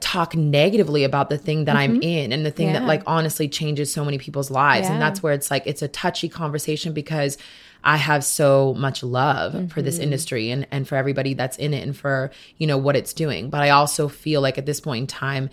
talk 0.00 0.34
negatively 0.34 1.04
about 1.04 1.28
the 1.28 1.36
thing 1.36 1.66
that 1.66 1.76
I'm 1.76 1.94
mm-hmm. 1.94 2.02
in 2.02 2.32
and 2.32 2.46
the 2.46 2.50
thing 2.50 2.72
that 2.72 2.84
like 2.84 3.02
honestly 3.06 3.48
changes 3.48 3.92
so 3.92 4.04
many 4.04 4.16
people's 4.16 4.50
lives. 4.50 4.88
And 4.88 5.00
that's 5.00 5.22
where 5.22 5.32
it's 5.32 5.50
like, 5.50 5.66
it's 5.66 5.82
a 5.82 5.88
touchy 5.88 6.28
conversation 6.28 6.92
because 6.92 7.36
I 7.84 7.96
have 7.96 8.24
so 8.24 8.74
much 8.74 9.02
love 9.02 9.72
for 9.72 9.82
this 9.82 9.96
mm-hmm. 9.96 10.04
industry 10.04 10.50
and, 10.50 10.66
and 10.70 10.86
for 10.86 10.96
everybody 10.96 11.34
that's 11.34 11.56
in 11.56 11.72
it 11.72 11.82
and 11.82 11.96
for, 11.96 12.30
you 12.56 12.66
know, 12.66 12.76
what 12.76 12.96
it's 12.96 13.12
doing. 13.12 13.50
But 13.50 13.62
I 13.62 13.70
also 13.70 14.08
feel 14.08 14.40
like 14.40 14.58
at 14.58 14.66
this 14.66 14.80
point 14.80 15.02
in 15.02 15.06
time, 15.06 15.50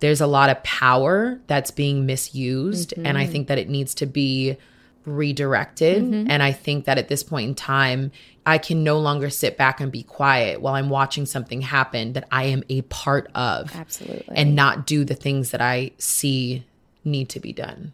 there's 0.00 0.20
a 0.20 0.26
lot 0.26 0.50
of 0.50 0.62
power 0.62 1.40
that's 1.46 1.70
being 1.70 2.06
misused. 2.06 2.94
And 2.96 3.16
I 3.18 3.22
mm-hmm. 3.22 3.32
think 3.32 3.48
that 3.48 3.58
it 3.58 3.68
needs 3.68 3.94
to 3.96 4.06
be 4.06 4.56
redirected. 5.04 6.04
Mm-hmm. 6.04 6.30
And 6.30 6.42
I 6.42 6.52
think 6.52 6.84
that 6.84 6.98
at 6.98 7.08
this 7.08 7.22
point 7.22 7.48
in 7.48 7.54
time, 7.54 8.12
I 8.44 8.58
can 8.58 8.82
no 8.82 8.98
longer 8.98 9.30
sit 9.30 9.56
back 9.56 9.80
and 9.80 9.92
be 9.92 10.02
quiet 10.02 10.60
while 10.60 10.74
I'm 10.74 10.88
watching 10.88 11.26
something 11.26 11.60
happen 11.60 12.14
that 12.14 12.26
I 12.30 12.44
am 12.44 12.62
a 12.68 12.82
part 12.82 13.30
of 13.34 13.74
Absolutely. 13.74 14.36
and 14.36 14.54
not 14.54 14.86
do 14.86 15.04
the 15.04 15.14
things 15.14 15.50
that 15.50 15.60
I 15.60 15.92
see 15.98 16.64
need 17.04 17.28
to 17.30 17.40
be 17.40 17.52
done. 17.52 17.92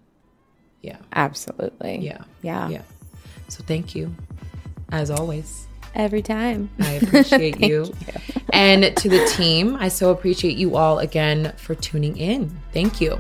Yeah. 0.81 0.99
Absolutely. 1.12 1.99
Yeah. 1.99 2.25
Yeah. 2.42 2.68
Yeah. 2.68 2.83
So 3.55 3.62
thank 3.62 3.95
you 3.95 4.12
as 4.90 5.12
always. 5.12 5.69
Every 5.95 6.23
time. 6.23 6.71
I 6.81 6.95
appreciate 6.95 7.61
you. 7.69 7.95
And 8.53 8.97
to 8.97 9.09
the 9.09 9.25
team, 9.27 9.77
I 9.77 9.87
so 9.87 10.11
appreciate 10.11 10.57
you 10.57 10.75
all 10.75 10.99
again 10.99 11.53
for 11.57 11.77
tuning 11.77 12.17
in. 12.17 12.51
Thank 12.73 13.01
you. 13.01 13.17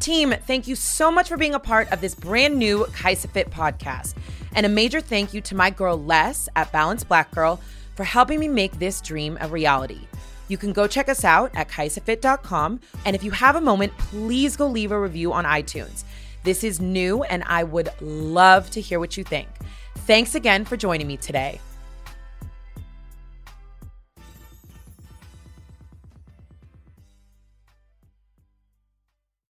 Team, 0.00 0.34
thank 0.46 0.66
you 0.66 0.74
so 0.74 1.10
much 1.10 1.28
for 1.28 1.36
being 1.36 1.52
a 1.52 1.60
part 1.60 1.92
of 1.92 2.00
this 2.00 2.14
brand 2.14 2.58
new 2.58 2.86
Kaisa 2.94 3.28
Fit 3.28 3.50
podcast. 3.50 4.14
And 4.54 4.64
a 4.64 4.70
major 4.70 5.02
thank 5.02 5.34
you 5.34 5.42
to 5.42 5.54
my 5.54 5.68
girl 5.68 6.02
Les 6.02 6.48
at 6.56 6.72
Balanced 6.72 7.06
Black 7.06 7.30
Girl 7.32 7.60
for 7.96 8.04
helping 8.04 8.40
me 8.40 8.48
make 8.48 8.78
this 8.78 9.02
dream 9.02 9.36
a 9.42 9.48
reality. 9.48 9.98
You 10.48 10.58
can 10.58 10.72
go 10.72 10.86
check 10.86 11.08
us 11.08 11.24
out 11.24 11.50
at 11.54 11.68
kaisafit.com. 11.68 12.80
And 13.04 13.14
if 13.14 13.22
you 13.22 13.30
have 13.30 13.56
a 13.56 13.60
moment, 13.60 13.96
please 13.98 14.56
go 14.56 14.66
leave 14.66 14.92
a 14.92 15.00
review 15.00 15.32
on 15.32 15.44
iTunes. 15.44 16.04
This 16.44 16.64
is 16.64 16.80
new, 16.80 17.22
and 17.24 17.44
I 17.46 17.64
would 17.64 17.90
love 18.00 18.70
to 18.70 18.80
hear 18.80 18.98
what 18.98 19.16
you 19.16 19.24
think. 19.24 19.48
Thanks 20.06 20.34
again 20.34 20.64
for 20.64 20.76
joining 20.76 21.06
me 21.06 21.16
today. 21.16 21.60